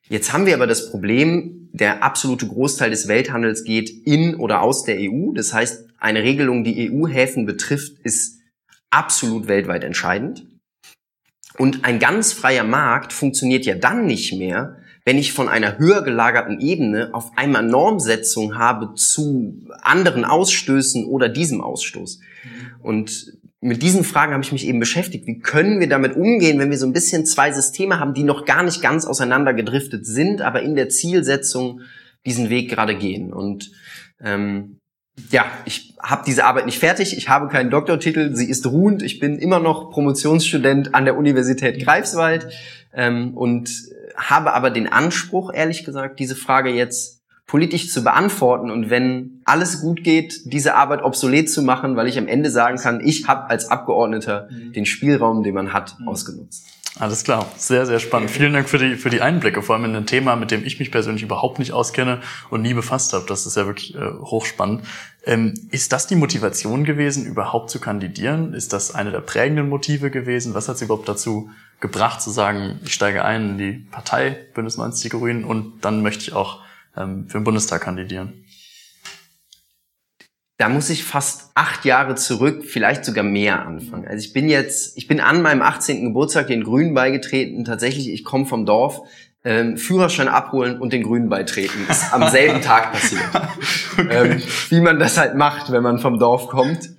Jetzt 0.07 0.33
haben 0.33 0.45
wir 0.45 0.53
aber 0.53 0.67
das 0.67 0.91
Problem, 0.91 1.69
der 1.73 2.03
absolute 2.03 2.47
Großteil 2.47 2.89
des 2.91 3.07
Welthandels 3.07 3.63
geht 3.63 3.89
in 3.89 4.35
oder 4.35 4.61
aus 4.61 4.83
der 4.83 4.97
EU. 4.99 5.33
Das 5.33 5.53
heißt, 5.53 5.89
eine 5.97 6.23
Regelung, 6.23 6.63
die 6.63 6.91
EU-Häfen 6.91 7.45
betrifft, 7.45 7.99
ist 8.03 8.39
absolut 8.91 9.47
weltweit 9.47 9.83
entscheidend. 9.83 10.45
Und 11.57 11.85
ein 11.85 11.99
ganz 11.99 12.33
freier 12.33 12.63
Markt 12.63 13.13
funktioniert 13.13 13.65
ja 13.65 13.75
dann 13.75 14.05
nicht 14.05 14.33
mehr, 14.33 14.82
wenn 15.05 15.17
ich 15.17 15.33
von 15.33 15.49
einer 15.49 15.77
höher 15.77 16.01
gelagerten 16.01 16.59
Ebene 16.59 17.09
auf 17.13 17.31
einmal 17.35 17.63
Normsetzung 17.63 18.57
habe 18.57 18.95
zu 18.95 19.61
anderen 19.81 20.23
Ausstößen 20.23 21.05
oder 21.05 21.27
diesem 21.27 21.61
Ausstoß. 21.61 22.19
Und 22.81 23.33
mit 23.59 23.81
diesen 23.81 24.03
Fragen 24.03 24.33
habe 24.33 24.43
ich 24.43 24.51
mich 24.51 24.67
eben 24.67 24.79
beschäftigt. 24.79 25.25
Wie 25.25 25.39
können 25.39 25.79
wir 25.79 25.87
damit 25.87 26.15
umgehen, 26.15 26.59
wenn 26.59 26.69
wir 26.69 26.77
so 26.77 26.85
ein 26.85 26.93
bisschen 26.93 27.25
zwei 27.25 27.51
Systeme 27.51 27.99
haben, 27.99 28.13
die 28.13 28.23
noch 28.23 28.45
gar 28.45 28.63
nicht 28.63 28.81
ganz 28.81 29.05
auseinander 29.05 29.53
gedriftet 29.53 30.05
sind, 30.05 30.41
aber 30.41 30.61
in 30.61 30.75
der 30.75 30.89
Zielsetzung 30.89 31.81
diesen 32.25 32.49
Weg 32.49 32.69
gerade 32.69 32.97
gehen? 32.97 33.31
Und 33.31 33.71
ähm, 34.21 34.79
ja, 35.29 35.45
ich 35.65 35.95
habe 36.01 36.23
diese 36.25 36.45
Arbeit 36.45 36.65
nicht 36.65 36.79
fertig, 36.79 37.15
ich 37.17 37.29
habe 37.29 37.47
keinen 37.47 37.69
Doktortitel, 37.69 38.35
sie 38.35 38.49
ist 38.49 38.65
ruhend, 38.65 39.03
ich 39.03 39.19
bin 39.19 39.37
immer 39.37 39.59
noch 39.59 39.91
Promotionsstudent 39.91 40.95
an 40.95 41.05
der 41.05 41.17
Universität 41.17 41.83
Greifswald 41.83 42.47
ähm, 42.93 43.37
und 43.37 43.69
habe 44.15 44.53
aber 44.53 44.69
den 44.69 44.87
Anspruch, 44.87 45.51
ehrlich 45.53 45.83
gesagt, 45.85 46.19
diese 46.19 46.35
Frage 46.35 46.69
jetzt 46.69 47.21
politisch 47.45 47.91
zu 47.91 48.03
beantworten 48.03 48.71
und 48.71 48.89
wenn 48.89 49.41
alles 49.45 49.81
gut 49.81 50.03
geht, 50.03 50.51
diese 50.51 50.75
Arbeit 50.75 51.03
obsolet 51.03 51.49
zu 51.49 51.61
machen, 51.61 51.95
weil 51.95 52.07
ich 52.07 52.17
am 52.17 52.27
Ende 52.27 52.49
sagen 52.49 52.77
kann, 52.77 53.01
ich 53.01 53.27
habe 53.27 53.49
als 53.49 53.69
Abgeordneter 53.69 54.47
mhm. 54.49 54.73
den 54.73 54.85
Spielraum, 54.85 55.43
den 55.43 55.53
man 55.53 55.73
hat, 55.73 55.99
mhm. 55.99 56.07
ausgenutzt. 56.07 56.65
Alles 56.99 57.23
klar, 57.23 57.51
sehr, 57.57 57.87
sehr 57.87 57.99
spannend. 57.99 58.29
Vielen 58.29 58.53
Dank 58.53 58.69
für 58.69 58.77
die, 58.77 58.97
für 58.97 59.09
die 59.09 59.21
Einblicke, 59.21 59.63
vor 59.63 59.75
allem 59.75 59.85
in 59.85 59.95
ein 59.95 60.05
Thema, 60.05 60.35
mit 60.35 60.51
dem 60.51 60.63
ich 60.63 60.77
mich 60.77 60.91
persönlich 60.91 61.23
überhaupt 61.23 61.57
nicht 61.57 61.71
auskenne 61.71 62.21
und 62.51 62.61
nie 62.61 62.75
befasst 62.75 63.13
habe. 63.13 63.25
Das 63.27 63.47
ist 63.47 63.57
ja 63.57 63.65
wirklich 63.65 63.95
äh, 63.95 64.11
hochspannend. 64.21 64.85
Ähm, 65.25 65.55
ist 65.71 65.91
das 65.91 66.05
die 66.05 66.15
Motivation 66.15 66.83
gewesen, 66.83 67.25
überhaupt 67.25 67.71
zu 67.71 67.79
kandidieren? 67.79 68.53
Ist 68.53 68.73
das 68.73 68.93
eine 68.93 69.09
der 69.09 69.21
prägenden 69.21 69.69
Motive 69.69 70.11
gewesen? 70.11 70.53
Was 70.53 70.69
hat 70.69 70.77
Sie 70.77 70.85
überhaupt 70.85 71.09
dazu 71.09 71.49
gebracht, 71.79 72.21
zu 72.21 72.29
sagen, 72.29 72.79
ich 72.85 72.93
steige 72.93 73.25
ein 73.25 73.51
in 73.51 73.57
die 73.57 73.71
Partei 73.89 74.37
Bündnis 74.53 74.77
90 74.77 75.01
Die 75.01 75.09
Grünen 75.09 75.45
und 75.45 75.81
dann 75.81 76.03
möchte 76.03 76.21
ich 76.21 76.33
auch 76.33 76.61
ähm, 76.95 77.27
für 77.27 77.39
den 77.39 77.43
Bundestag 77.43 77.81
kandidieren? 77.81 78.45
Da 80.57 80.69
muss 80.69 80.89
ich 80.89 81.03
fast 81.03 81.51
acht 81.55 81.83
Jahre 81.83 82.15
zurück, 82.15 82.63
vielleicht 82.65 83.05
sogar 83.05 83.23
mehr 83.23 83.65
anfangen. 83.65 84.07
Also 84.07 84.23
ich 84.23 84.33
bin 84.33 84.49
jetzt, 84.49 84.97
ich 84.97 85.07
bin 85.07 85.19
an 85.19 85.41
meinem 85.41 85.61
18. 85.61 86.03
Geburtstag 86.03 86.47
den 86.47 86.63
Grünen 86.63 86.93
beigetreten. 86.93 87.65
Tatsächlich, 87.65 88.11
ich 88.11 88.23
komme 88.23 88.45
vom 88.45 88.65
Dorf. 88.65 89.01
Ähm, 89.45 89.75
Führerschein 89.75 90.29
abholen 90.29 90.79
und 90.79 90.93
den 90.93 91.03
Grünen 91.03 91.27
beitreten. 91.27 91.85
Ist 91.89 92.13
am 92.13 92.29
selben 92.29 92.61
Tag 92.61 92.93
passiert. 92.93 93.23
okay. 93.97 94.31
ähm, 94.31 94.41
wie 94.69 94.79
man 94.79 94.99
das 94.99 95.17
halt 95.17 95.35
macht, 95.35 95.69
wenn 95.71 95.83
man 95.83 95.99
vom 95.99 96.17
Dorf 96.17 96.47
kommt. 96.47 96.91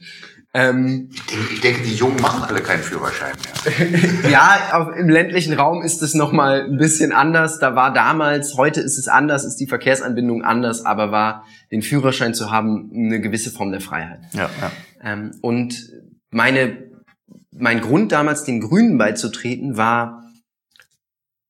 Ähm, 0.56 1.08
ich, 1.12 1.26
denke, 1.26 1.52
ich 1.52 1.60
denke, 1.60 1.82
die 1.82 1.94
Jungen 1.96 2.20
machen 2.22 2.44
alle 2.44 2.60
keinen 2.60 2.82
Führerschein 2.82 3.34
mehr. 3.42 4.30
ja, 4.30 4.56
auf, 4.72 4.96
im 4.96 5.08
ländlichen 5.08 5.52
Raum 5.54 5.82
ist 5.82 6.00
es 6.00 6.14
noch 6.14 6.30
mal 6.30 6.66
ein 6.66 6.76
bisschen 6.76 7.10
anders. 7.10 7.58
Da 7.58 7.74
war 7.74 7.92
damals, 7.92 8.56
heute 8.56 8.80
ist 8.80 8.96
es 8.96 9.08
anders, 9.08 9.44
ist 9.44 9.56
die 9.56 9.66
Verkehrsanbindung 9.66 10.44
anders, 10.44 10.86
aber 10.86 11.10
war 11.10 11.44
den 11.72 11.82
Führerschein 11.82 12.34
zu 12.34 12.52
haben 12.52 12.92
eine 12.94 13.20
gewisse 13.20 13.50
Form 13.50 13.72
der 13.72 13.80
Freiheit. 13.80 14.20
Ja, 14.32 14.48
ja. 14.60 14.70
Ähm, 15.02 15.32
und 15.42 15.90
meine, 16.30 16.84
mein 17.50 17.80
Grund 17.80 18.12
damals, 18.12 18.44
den 18.44 18.60
Grünen 18.60 18.96
beizutreten, 18.96 19.76
war 19.76 20.22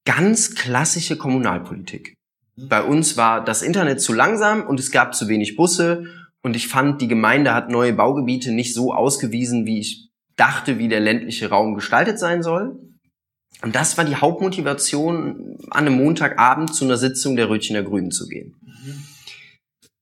ganz 0.07 0.55
klassische 0.55 1.19
Kommunalpolitik. 1.19 2.15
Bei 2.57 2.83
uns 2.83 3.19
war 3.19 3.45
das 3.45 3.61
Internet 3.61 4.01
zu 4.01 4.15
langsam 4.15 4.63
und 4.63 4.81
es 4.81 4.91
gab 4.91 5.15
zu 5.15 5.29
wenig 5.29 5.57
Busse 5.57 6.07
und 6.45 6.55
ich 6.55 6.69
fand, 6.69 7.01
die 7.01 7.09
Gemeinde 7.09 7.55
hat 7.55 7.71
neue 7.71 7.95
Baugebiete 7.95 8.53
nicht 8.53 8.75
so 8.75 8.93
ausgewiesen, 8.93 9.65
wie 9.65 9.81
ich 9.81 10.11
dachte, 10.37 10.79
wie 10.79 10.89
der 10.89 11.01
ländliche 11.01 11.49
Raum 11.49 11.75
gestaltet 11.75 12.19
sein 12.19 12.43
soll. 12.43 12.79
Und 13.63 13.75
das 13.75 13.97
war 13.97 14.05
die 14.05 14.17
Hauptmotivation, 14.17 15.57
an 15.71 15.87
einem 15.87 15.97
Montagabend 15.97 16.75
zu 16.75 16.85
einer 16.85 16.99
Sitzung 16.99 17.37
der 17.37 17.49
Rötchener 17.49 17.83
Grünen 17.83 18.11
zu 18.11 18.29
gehen. 18.29 18.55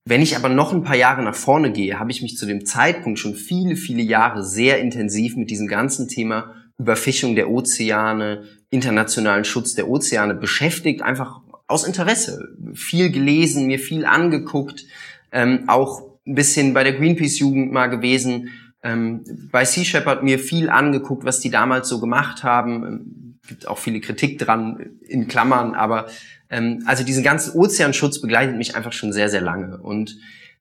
Wenn 0.04 0.20
ich 0.20 0.34
aber 0.34 0.48
noch 0.48 0.72
ein 0.72 0.82
paar 0.82 0.96
Jahre 0.96 1.22
nach 1.22 1.36
vorne 1.36 1.70
gehe, 1.70 2.00
habe 2.00 2.10
ich 2.10 2.22
mich 2.22 2.36
zu 2.36 2.44
dem 2.44 2.66
Zeitpunkt 2.66 3.20
schon 3.20 3.36
viele, 3.36 3.76
viele 3.76 4.02
Jahre 4.02 4.44
sehr 4.44 4.80
intensiv 4.80 5.36
mit 5.36 5.48
diesem 5.48 5.68
ganzen 5.68 6.08
Thema 6.08 6.56
Überfischung 6.76 7.36
der 7.36 7.50
Ozeane, 7.50 8.48
internationalen 8.68 9.44
Schutz 9.44 9.74
der 9.74 9.88
Ozeane 9.88 10.34
beschäftigt, 10.34 11.02
einfach 11.02 11.40
aus 11.68 11.84
Interesse. 11.84 12.56
Viel 12.74 13.12
gelesen, 13.12 13.68
mir 13.68 13.78
viel 13.78 14.06
angeguckt, 14.06 14.86
ähm, 15.30 15.68
auch 15.68 16.11
ein 16.26 16.34
bisschen 16.34 16.74
bei 16.74 16.84
der 16.84 16.94
Greenpeace-Jugend 16.94 17.72
mal 17.72 17.88
gewesen, 17.88 18.50
ähm, 18.82 19.24
bei 19.50 19.64
Sea 19.64 19.84
Shepherd 19.84 20.22
mir 20.22 20.38
viel 20.38 20.68
angeguckt, 20.70 21.24
was 21.24 21.40
die 21.40 21.50
damals 21.50 21.88
so 21.88 22.00
gemacht 22.00 22.42
haben. 22.42 22.86
Ähm, 22.86 23.38
gibt 23.46 23.66
auch 23.66 23.78
viele 23.78 24.00
Kritik 24.00 24.38
dran 24.38 24.98
in 25.06 25.28
Klammern, 25.28 25.74
aber 25.74 26.06
ähm, 26.48 26.82
also 26.86 27.04
diesen 27.04 27.24
ganzen 27.24 27.58
Ozeanschutz 27.58 28.20
begleitet 28.20 28.56
mich 28.56 28.76
einfach 28.76 28.92
schon 28.92 29.12
sehr, 29.12 29.28
sehr 29.28 29.40
lange. 29.40 29.78
Und 29.78 30.16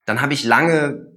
dann 0.06 0.22
habe 0.22 0.34
ich 0.34 0.44
lange 0.44 1.12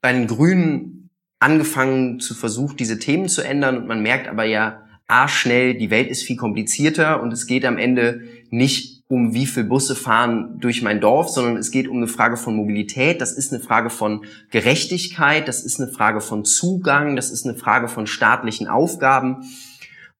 bei 0.00 0.12
den 0.12 0.26
Grünen 0.26 1.10
angefangen 1.38 2.20
zu 2.20 2.34
versuchen, 2.34 2.76
diese 2.76 2.98
Themen 2.98 3.28
zu 3.28 3.42
ändern 3.42 3.76
und 3.76 3.86
man 3.86 4.02
merkt 4.02 4.28
aber 4.28 4.44
ja, 4.44 4.82
a 5.06 5.28
schnell, 5.28 5.74
die 5.74 5.90
Welt 5.90 6.08
ist 6.08 6.24
viel 6.24 6.36
komplizierter 6.36 7.22
und 7.22 7.32
es 7.32 7.46
geht 7.46 7.64
am 7.64 7.78
Ende 7.78 8.22
nicht 8.50 8.95
um 9.08 9.34
wie 9.34 9.46
viel 9.46 9.64
Busse 9.64 9.94
fahren 9.94 10.58
durch 10.58 10.82
mein 10.82 11.00
Dorf, 11.00 11.28
sondern 11.28 11.56
es 11.56 11.70
geht 11.70 11.86
um 11.86 11.98
eine 11.98 12.08
Frage 12.08 12.36
von 12.36 12.56
Mobilität, 12.56 13.20
das 13.20 13.32
ist 13.32 13.52
eine 13.52 13.62
Frage 13.62 13.88
von 13.88 14.24
Gerechtigkeit, 14.50 15.46
das 15.46 15.62
ist 15.62 15.80
eine 15.80 15.90
Frage 15.90 16.20
von 16.20 16.44
Zugang, 16.44 17.14
das 17.14 17.30
ist 17.30 17.46
eine 17.46 17.56
Frage 17.56 17.88
von 17.88 18.06
staatlichen 18.06 18.66
Aufgaben. 18.66 19.44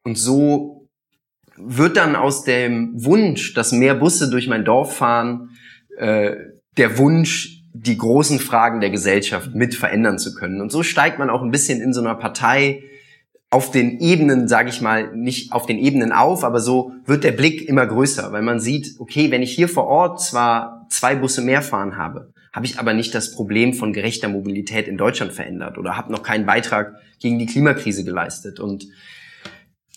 Und 0.05 0.17
so 0.17 0.89
wird 1.57 1.97
dann 1.97 2.15
aus 2.15 2.45
dem 2.45 2.93
Wunsch, 3.05 3.55
dass 3.55 3.73
mehr 3.73 3.95
Busse 3.95 4.31
durch 4.31 4.47
mein 4.47 4.65
Dorf 4.65 4.97
fahren, 4.97 5.51
äh, 5.97 6.37
der 6.77 6.99
Wunsch, 6.99 7.63
die 7.73 7.99
großen 7.99 8.39
Fragen 8.39 8.81
der 8.81 8.91
Gesellschaft 8.91 9.55
mit 9.55 9.75
verändern 9.75 10.19
zu 10.19 10.35
können. 10.35 10.61
Und 10.61 10.71
so 10.71 10.83
steigt 10.83 11.19
man 11.19 11.29
auch 11.29 11.43
ein 11.43 11.51
bisschen 11.51 11.81
in 11.81 11.93
so 11.93 12.01
einer 12.01 12.15
Partei 12.15 12.85
auf 13.51 13.71
den 13.71 14.01
Ebenen, 14.01 14.49
sage 14.49 14.71
ich 14.71 14.81
mal, 14.81 15.15
nicht 15.17 15.53
auf 15.53 15.67
den 15.67 15.79
Ebenen 15.79 16.13
auf, 16.13 16.45
aber 16.45 16.61
so 16.61 16.93
wird 17.05 17.25
der 17.25 17.33
Blick 17.33 17.69
immer 17.69 17.87
größer, 17.87 18.33
weil 18.33 18.43
man 18.43 18.61
sieht, 18.61 18.99
okay, 18.99 19.31
wenn 19.31 19.43
ich 19.43 19.55
hier 19.55 19.69
vor 19.69 19.87
Ort 19.87 20.21
zwar 20.21 20.87
zwei 20.91 21.15
Busse 21.15 21.43
mehr 21.43 21.63
fahren 21.63 21.97
habe, 21.97 22.33
habe 22.53 22.67
ich 22.67 22.79
aber 22.79 22.93
nicht 22.93 23.15
das 23.15 23.33
Problem 23.33 23.75
von 23.75 23.93
gerechter 23.93 24.29
Mobilität 24.29 24.89
in 24.89 24.97
Deutschland 24.97 25.33
verändert 25.33 25.79
oder 25.79 25.97
habe 25.97 26.11
noch 26.11 26.23
keinen 26.23 26.47
Beitrag 26.47 26.97
gegen 27.21 27.39
die 27.39 27.47
Klimakrise 27.47 28.03
geleistet. 28.03 28.59
Und 28.61 28.87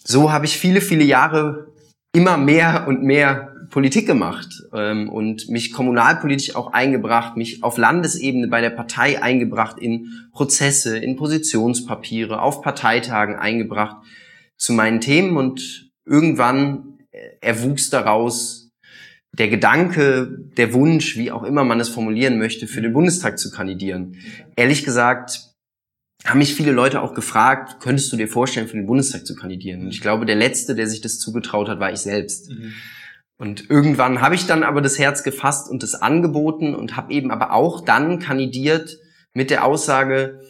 so 0.04 0.32
habe 0.32 0.46
ich 0.46 0.58
viele, 0.58 0.82
viele 0.82 1.04
Jahre 1.04 1.68
immer 2.14 2.38
mehr 2.38 2.86
und 2.88 3.04
mehr 3.04 3.56
Politik 3.70 4.08
gemacht 4.08 4.64
ähm, 4.74 5.10
und 5.10 5.50
mich 5.50 5.72
kommunalpolitisch 5.72 6.56
auch 6.56 6.74
eingebracht, 6.74 7.38
mich 7.38 7.64
auf 7.64 7.78
Landesebene 7.78 8.48
bei 8.48 8.62
der 8.62 8.72
Partei 8.72 9.22
eingebracht 9.22 9.78
in 9.80 10.08
Prozesse, 10.32 10.98
in 10.98 11.16
Positionspapiere, 11.16 12.42
auf 12.42 12.62
Parteitagen 12.62 13.36
eingebracht 13.36 13.98
zu 14.58 14.74
meinen 14.74 15.02
Themen 15.02 15.38
und 15.38 15.92
irgendwann 16.06 16.90
erwuchs 17.42 17.90
daraus 17.90 18.72
der 19.32 19.48
Gedanke, 19.48 20.28
der 20.58 20.74
Wunsch, 20.74 21.18
wie 21.18 21.32
auch 21.32 21.44
immer 21.44 21.64
man 21.64 21.80
es 21.80 21.90
formulieren 21.90 22.40
möchte, 22.40 22.68
für 22.68 22.82
den 22.82 22.94
Bundestag 22.94 23.38
zu 23.38 23.52
kandidieren. 23.52 24.18
Ehrlich 24.56 24.84
gesagt 24.84 25.49
haben 26.26 26.40
mich 26.40 26.54
viele 26.54 26.72
Leute 26.72 27.02
auch 27.02 27.14
gefragt, 27.14 27.78
könntest 27.80 28.12
du 28.12 28.18
dir 28.18 28.28
vorstellen, 28.28 28.68
für 28.68 28.78
den 28.78 28.88
Bundestag 28.88 29.26
zu 29.26 29.36
kandidieren? 29.36 29.82
Und 29.82 29.90
ich 29.90 30.02
glaube, 30.02 30.26
der 30.26 30.36
Letzte, 30.36 30.76
der 30.76 30.88
sich 30.88 31.02
das 31.02 31.18
zugetraut 31.18 31.70
hat, 31.70 31.80
war 31.80 31.92
ich 31.92 32.00
selbst. 32.00 32.50
Mhm. 32.50 32.74
Und 33.38 33.70
irgendwann 33.70 34.22
habe 34.22 34.36
ich 34.36 34.48
dann 34.48 34.64
aber 34.64 34.82
das 34.82 35.00
Herz 35.00 35.24
gefasst 35.24 35.70
und 35.70 35.82
das 35.82 35.96
angeboten 35.96 36.76
und 36.76 36.98
habe 36.98 37.14
eben 37.14 37.32
aber 37.32 37.54
auch 37.54 37.86
dann 37.86 38.20
kandidiert 38.20 38.98
mit 39.34 39.50
der 39.50 39.64
Aussage, 39.64 40.42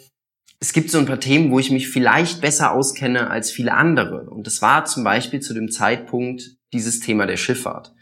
es 0.60 0.74
gibt 0.74 0.90
so 0.90 0.98
ein 0.98 1.06
paar 1.06 1.20
Themen, 1.20 1.52
wo 1.52 1.60
ich 1.60 1.70
mich 1.70 1.88
vielleicht 1.88 2.42
besser 2.42 2.72
auskenne 2.72 3.30
als 3.30 3.52
viele 3.52 3.76
andere. 3.76 4.30
Und 4.30 4.48
das 4.48 4.62
war 4.64 4.86
zum 4.86 5.04
Beispiel 5.04 5.40
zu 5.40 5.54
dem 5.54 5.70
Zeitpunkt 5.70 6.56
dieses 6.74 7.00
Thema 7.00 7.28
der 7.28 7.38
Schifffahrt. 7.38 7.94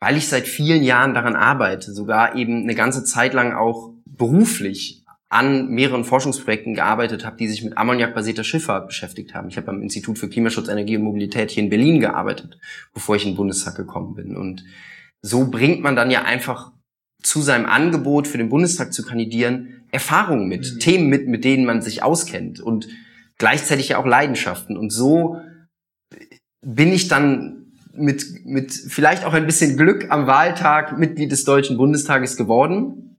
Weil 0.00 0.18
ich 0.18 0.28
seit 0.28 0.46
vielen 0.46 0.84
Jahren 0.84 1.14
daran 1.14 1.34
arbeite, 1.34 1.92
sogar 1.92 2.36
eben 2.36 2.62
eine 2.62 2.74
ganze 2.74 3.04
Zeit 3.04 3.32
lang 3.32 3.54
auch 3.54 3.94
beruflich 4.04 5.02
an 5.36 5.68
mehreren 5.68 6.04
Forschungsprojekten 6.04 6.72
gearbeitet 6.74 7.26
habe, 7.26 7.36
die 7.36 7.46
sich 7.46 7.62
mit 7.62 7.76
ammoniakbasierter 7.76 8.42
Schifffahrt 8.42 8.86
beschäftigt 8.86 9.34
haben. 9.34 9.48
Ich 9.48 9.58
habe 9.58 9.68
am 9.68 9.82
Institut 9.82 10.18
für 10.18 10.30
Klimaschutz, 10.30 10.68
Energie 10.68 10.96
und 10.96 11.02
Mobilität 11.02 11.50
hier 11.50 11.62
in 11.62 11.68
Berlin 11.68 12.00
gearbeitet, 12.00 12.58
bevor 12.94 13.16
ich 13.16 13.24
in 13.24 13.32
den 13.32 13.36
Bundestag 13.36 13.76
gekommen 13.76 14.14
bin. 14.14 14.34
Und 14.34 14.64
so 15.20 15.50
bringt 15.50 15.82
man 15.82 15.94
dann 15.94 16.10
ja 16.10 16.22
einfach 16.22 16.72
zu 17.22 17.42
seinem 17.42 17.66
Angebot 17.66 18.26
für 18.26 18.38
den 18.38 18.48
Bundestag 18.48 18.94
zu 18.94 19.04
kandidieren 19.04 19.84
Erfahrungen 19.90 20.48
mit, 20.48 20.72
mhm. 20.72 20.78
Themen 20.78 21.08
mit, 21.08 21.28
mit 21.28 21.44
denen 21.44 21.66
man 21.66 21.82
sich 21.82 22.02
auskennt 22.02 22.60
und 22.60 22.88
gleichzeitig 23.36 23.90
ja 23.90 23.98
auch 23.98 24.06
Leidenschaften. 24.06 24.78
Und 24.78 24.90
so 24.90 25.38
bin 26.62 26.92
ich 26.92 27.08
dann 27.08 27.74
mit, 27.92 28.46
mit 28.46 28.72
vielleicht 28.72 29.26
auch 29.26 29.34
ein 29.34 29.44
bisschen 29.44 29.76
Glück 29.76 30.06
am 30.10 30.26
Wahltag 30.26 30.98
Mitglied 30.98 31.30
des 31.30 31.44
Deutschen 31.44 31.76
Bundestages 31.76 32.38
geworden 32.38 33.15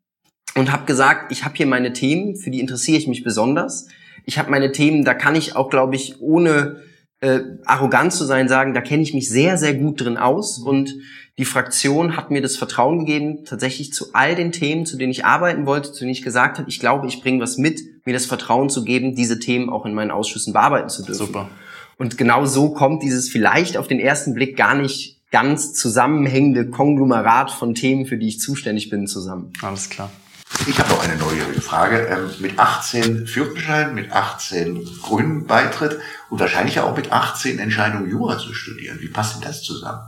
und 0.58 0.72
habe 0.72 0.86
gesagt, 0.86 1.32
ich 1.32 1.46
habe 1.46 1.56
hier 1.56 1.68
meine 1.68 1.94
Themen, 1.94 2.36
für 2.36 2.50
die 2.50 2.60
interessiere 2.60 2.98
ich 2.98 3.08
mich 3.08 3.24
besonders. 3.24 3.88
Ich 4.26 4.38
habe 4.40 4.50
meine 4.50 4.72
Themen, 4.72 5.06
da 5.06 5.14
kann 5.14 5.36
ich 5.36 5.56
auch, 5.56 5.70
glaube 5.70 5.96
ich, 5.96 6.20
ohne 6.20 6.82
äh, 7.22 7.40
arrogant 7.66 8.12
zu 8.12 8.26
sein, 8.26 8.50
sagen, 8.50 8.74
da 8.74 8.82
kenne 8.82 9.04
ich 9.04 9.14
mich 9.14 9.30
sehr, 9.30 9.58
sehr 9.58 9.74
gut 9.74 10.02
drin 10.02 10.18
aus. 10.18 10.58
Und 10.58 10.96
die 11.38 11.46
Fraktion 11.46 12.18
hat 12.18 12.32
mir 12.32 12.42
das 12.42 12.58
Vertrauen 12.58 13.00
gegeben, 13.00 13.46
tatsächlich 13.46 13.94
zu 13.94 14.14
all 14.14 14.36
den 14.36 14.52
Themen, 14.52 14.86
zu 14.86 14.98
denen 14.98 15.12
ich 15.12 15.26
arbeiten 15.26 15.66
wollte, 15.66 15.92
zu 15.92 16.00
denen 16.00 16.12
ich 16.12 16.24
gesagt 16.24 16.58
habe, 16.58 16.70
ich 16.70 16.80
glaube, 16.80 17.08
ich 17.08 17.22
bringe 17.22 17.42
was 17.42 17.58
mit, 17.58 17.80
mir 18.06 18.14
das 18.14 18.26
Vertrauen 18.26 18.70
zu 18.70 18.84
geben, 18.84 19.16
diese 19.16 19.40
Themen 19.40 19.70
auch 19.70 19.86
in 19.86 19.94
meinen 19.94 20.12
Ausschüssen 20.12 20.54
bearbeiten 20.54 20.90
zu 20.90 21.04
dürfen. 21.04 21.26
Super. 21.28 21.50
Und 21.98 22.18
genau 22.18 22.46
so 22.46 22.72
kommt 22.72 23.04
dieses 23.04 23.30
vielleicht 23.30 23.78
auf 23.78 23.88
den 23.88 24.00
ersten 24.00 24.34
Blick 24.34 24.58
gar 24.58 24.76
nicht 24.76 25.20
ganz 25.32 25.74
zusammenhängende 25.74 26.70
Konglomerat 26.70 27.52
von 27.52 27.76
Themen, 27.76 28.06
für 28.06 28.18
die 28.18 28.28
ich 28.28 28.40
zuständig 28.40 28.90
bin, 28.90 29.08
zusammen. 29.08 29.52
Alles 29.62 29.90
klar. 29.90 30.10
Ich 30.66 30.80
habe 30.80 30.90
noch 30.90 31.04
eine 31.04 31.16
neugierige 31.16 31.62
Frage. 31.62 32.08
Ähm, 32.08 32.32
mit 32.40 32.58
18 32.58 33.28
Führerschein, 33.28 33.94
mit 33.94 34.12
18 34.12 34.84
grünen 35.02 35.46
Beitritt 35.46 36.00
und 36.30 36.40
wahrscheinlich 36.40 36.80
auch 36.80 36.96
mit 36.96 37.12
18 37.12 37.60
Entscheidung, 37.60 38.10
Jura 38.10 38.38
zu 38.38 38.54
studieren. 38.54 39.00
Wie 39.00 39.10
passt 39.10 39.36
denn 39.36 39.44
das 39.44 39.62
zusammen? 39.62 40.02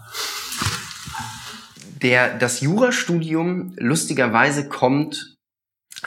Der, 2.01 2.37
das 2.37 2.61
Jurastudium 2.61 3.73
lustigerweise 3.77 4.67
kommt 4.67 5.35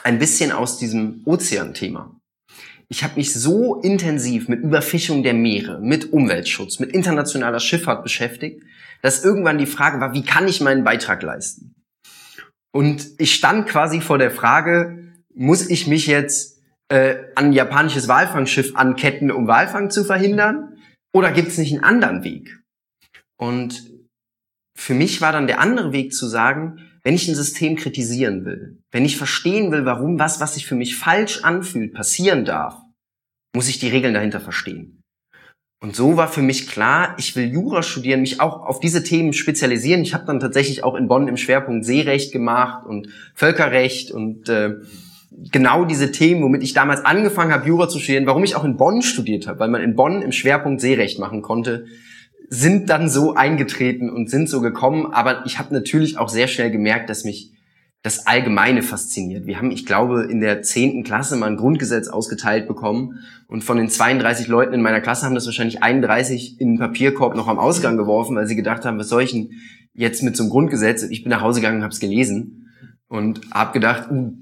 ein 0.02 0.18
bisschen 0.18 0.52
aus 0.52 0.78
diesem 0.78 1.22
Ozeanthema 1.26 2.10
ich 2.92 3.02
habe 3.02 3.16
mich 3.16 3.32
so 3.32 3.76
intensiv 3.76 4.48
mit 4.48 4.60
Überfischung 4.60 5.22
der 5.22 5.32
Meere, 5.32 5.80
mit 5.80 6.12
Umweltschutz, 6.12 6.78
mit 6.78 6.90
internationaler 6.90 7.58
Schifffahrt 7.58 8.02
beschäftigt, 8.02 8.62
dass 9.00 9.24
irgendwann 9.24 9.56
die 9.56 9.64
Frage 9.64 9.98
war, 9.98 10.12
wie 10.12 10.22
kann 10.22 10.46
ich 10.46 10.60
meinen 10.60 10.84
Beitrag 10.84 11.22
leisten? 11.22 11.74
Und 12.72 13.06
ich 13.18 13.34
stand 13.34 13.68
quasi 13.68 14.00
vor 14.00 14.18
der 14.18 14.30
Frage, 14.30 15.12
muss 15.34 15.68
ich 15.68 15.86
mich 15.86 16.06
jetzt 16.06 16.60
äh, 16.88 17.16
an 17.34 17.46
ein 17.46 17.52
japanisches 17.52 18.08
Walfangschiff 18.08 18.74
anketten, 18.76 19.30
um 19.30 19.46
Walfang 19.46 19.90
zu 19.90 20.04
verhindern? 20.04 20.78
Oder 21.12 21.32
gibt 21.32 21.48
es 21.48 21.58
nicht 21.58 21.72
einen 21.72 21.84
anderen 21.84 22.24
Weg? 22.24 22.58
Und 23.36 23.90
für 24.76 24.94
mich 24.94 25.20
war 25.20 25.32
dann 25.32 25.46
der 25.46 25.60
andere 25.60 25.92
Weg 25.92 26.14
zu 26.14 26.26
sagen, 26.26 26.88
wenn 27.02 27.14
ich 27.14 27.28
ein 27.28 27.34
System 27.34 27.76
kritisieren 27.76 28.44
will, 28.44 28.78
wenn 28.90 29.04
ich 29.04 29.16
verstehen 29.16 29.70
will, 29.72 29.84
warum 29.84 30.18
was, 30.18 30.40
was 30.40 30.54
sich 30.54 30.66
für 30.66 30.76
mich 30.76 30.96
falsch 30.96 31.42
anfühlt, 31.42 31.92
passieren 31.92 32.44
darf, 32.44 32.80
muss 33.54 33.68
ich 33.68 33.78
die 33.78 33.88
Regeln 33.88 34.14
dahinter 34.14 34.40
verstehen. 34.40 35.01
Und 35.82 35.96
so 35.96 36.16
war 36.16 36.28
für 36.28 36.42
mich 36.42 36.68
klar, 36.68 37.16
ich 37.18 37.34
will 37.34 37.52
Jura 37.52 37.82
studieren, 37.82 38.20
mich 38.20 38.40
auch 38.40 38.64
auf 38.64 38.78
diese 38.78 39.02
Themen 39.02 39.32
spezialisieren. 39.32 40.02
Ich 40.02 40.14
habe 40.14 40.24
dann 40.24 40.38
tatsächlich 40.38 40.84
auch 40.84 40.94
in 40.94 41.08
Bonn 41.08 41.26
im 41.26 41.36
Schwerpunkt 41.36 41.84
Seerecht 41.84 42.30
gemacht 42.30 42.86
und 42.86 43.08
Völkerrecht 43.34 44.12
und 44.12 44.48
äh, 44.48 44.76
genau 45.50 45.84
diese 45.84 46.12
Themen, 46.12 46.44
womit 46.44 46.62
ich 46.62 46.72
damals 46.72 47.04
angefangen 47.04 47.52
habe, 47.52 47.66
Jura 47.66 47.88
zu 47.88 47.98
studieren, 47.98 48.26
warum 48.26 48.44
ich 48.44 48.54
auch 48.54 48.62
in 48.62 48.76
Bonn 48.76 49.02
studiert 49.02 49.48
habe, 49.48 49.58
weil 49.58 49.70
man 49.70 49.82
in 49.82 49.96
Bonn 49.96 50.22
im 50.22 50.30
Schwerpunkt 50.30 50.80
Seerecht 50.80 51.18
machen 51.18 51.42
konnte, 51.42 51.86
sind 52.48 52.88
dann 52.88 53.08
so 53.08 53.34
eingetreten 53.34 54.08
und 54.08 54.30
sind 54.30 54.48
so 54.48 54.60
gekommen. 54.60 55.12
Aber 55.12 55.44
ich 55.46 55.58
habe 55.58 55.74
natürlich 55.74 56.16
auch 56.16 56.28
sehr 56.28 56.46
schnell 56.46 56.70
gemerkt, 56.70 57.10
dass 57.10 57.24
mich 57.24 57.50
das 58.02 58.26
Allgemeine 58.26 58.82
fasziniert. 58.82 59.46
Wir 59.46 59.58
haben, 59.58 59.70
ich 59.70 59.86
glaube, 59.86 60.24
in 60.24 60.40
der 60.40 60.62
zehnten 60.62 61.04
Klasse 61.04 61.36
mal 61.36 61.46
ein 61.46 61.56
Grundgesetz 61.56 62.08
ausgeteilt 62.08 62.66
bekommen 62.66 63.20
und 63.46 63.62
von 63.62 63.76
den 63.76 63.88
32 63.88 64.48
Leuten 64.48 64.74
in 64.74 64.82
meiner 64.82 65.00
Klasse 65.00 65.24
haben 65.24 65.36
das 65.36 65.46
wahrscheinlich 65.46 65.82
31 65.82 66.60
in 66.60 66.72
den 66.72 66.78
Papierkorb 66.78 67.36
noch 67.36 67.46
am 67.46 67.60
Ausgang 67.60 67.96
geworfen, 67.96 68.34
weil 68.34 68.48
sie 68.48 68.56
gedacht 68.56 68.84
haben, 68.84 68.98
was 68.98 69.08
soll 69.08 69.22
ich 69.22 69.32
denn 69.32 69.50
jetzt 69.94 70.22
mit 70.24 70.36
so 70.36 70.42
einem 70.42 70.50
Grundgesetz? 70.50 71.04
Und 71.04 71.12
ich 71.12 71.22
bin 71.22 71.30
nach 71.30 71.42
Hause 71.42 71.60
gegangen 71.60 71.76
und 71.78 71.82
habe 71.84 71.92
es 71.92 72.00
gelesen 72.00 72.68
und 73.06 73.40
habe 73.52 73.72
gedacht, 73.72 74.10
uh, 74.10 74.32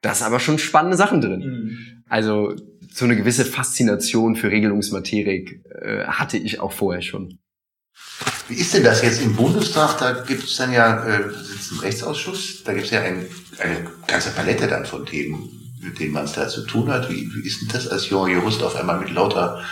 da 0.00 0.12
ist 0.12 0.22
aber 0.22 0.40
schon 0.40 0.58
spannende 0.58 0.96
Sachen 0.96 1.20
drin. 1.20 1.40
Mhm. 1.40 2.02
Also 2.08 2.54
so 2.90 3.04
eine 3.04 3.16
gewisse 3.16 3.44
Faszination 3.44 4.34
für 4.34 4.50
Regelungsmaterie 4.50 5.60
äh, 5.82 6.04
hatte 6.04 6.38
ich 6.38 6.60
auch 6.60 6.72
vorher 6.72 7.02
schon. 7.02 7.38
Wie 8.48 8.56
ist 8.56 8.74
denn 8.74 8.82
das 8.82 9.02
jetzt 9.02 9.22
im 9.22 9.36
Bundestag? 9.36 9.98
Da 9.98 10.24
gibt 10.24 10.42
es 10.42 10.56
dann 10.56 10.72
ja, 10.72 11.04
äh, 11.06 11.32
sitzt 11.32 11.72
ein 11.72 11.78
Rechtsausschuss, 11.78 12.64
da 12.64 12.72
gibt 12.72 12.86
es 12.86 12.90
ja 12.90 13.00
ein, 13.02 13.26
eine 13.58 13.88
ganze 14.06 14.30
Palette 14.30 14.66
dann 14.66 14.86
von 14.86 15.06
Themen, 15.06 15.72
mit 15.80 16.00
denen 16.00 16.12
man 16.12 16.24
es 16.24 16.32
da 16.32 16.48
zu 16.48 16.66
tun 16.66 16.90
hat. 16.90 17.08
Wie, 17.10 17.32
wie 17.32 17.46
ist 17.46 17.60
denn 17.60 17.68
das 17.68 17.86
als 17.86 18.08
junger 18.08 18.28
Jurist 18.28 18.62
auf 18.62 18.74
einmal 18.74 18.98
mit 18.98 19.10
lauter 19.10 19.64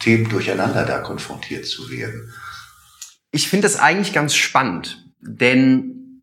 Themen 0.00 0.28
durcheinander 0.28 0.84
da 0.84 0.98
konfrontiert 0.98 1.66
zu 1.66 1.90
werden? 1.90 2.32
Ich 3.32 3.48
finde 3.48 3.66
das 3.66 3.76
eigentlich 3.76 4.12
ganz 4.12 4.34
spannend, 4.34 5.10
denn 5.20 6.22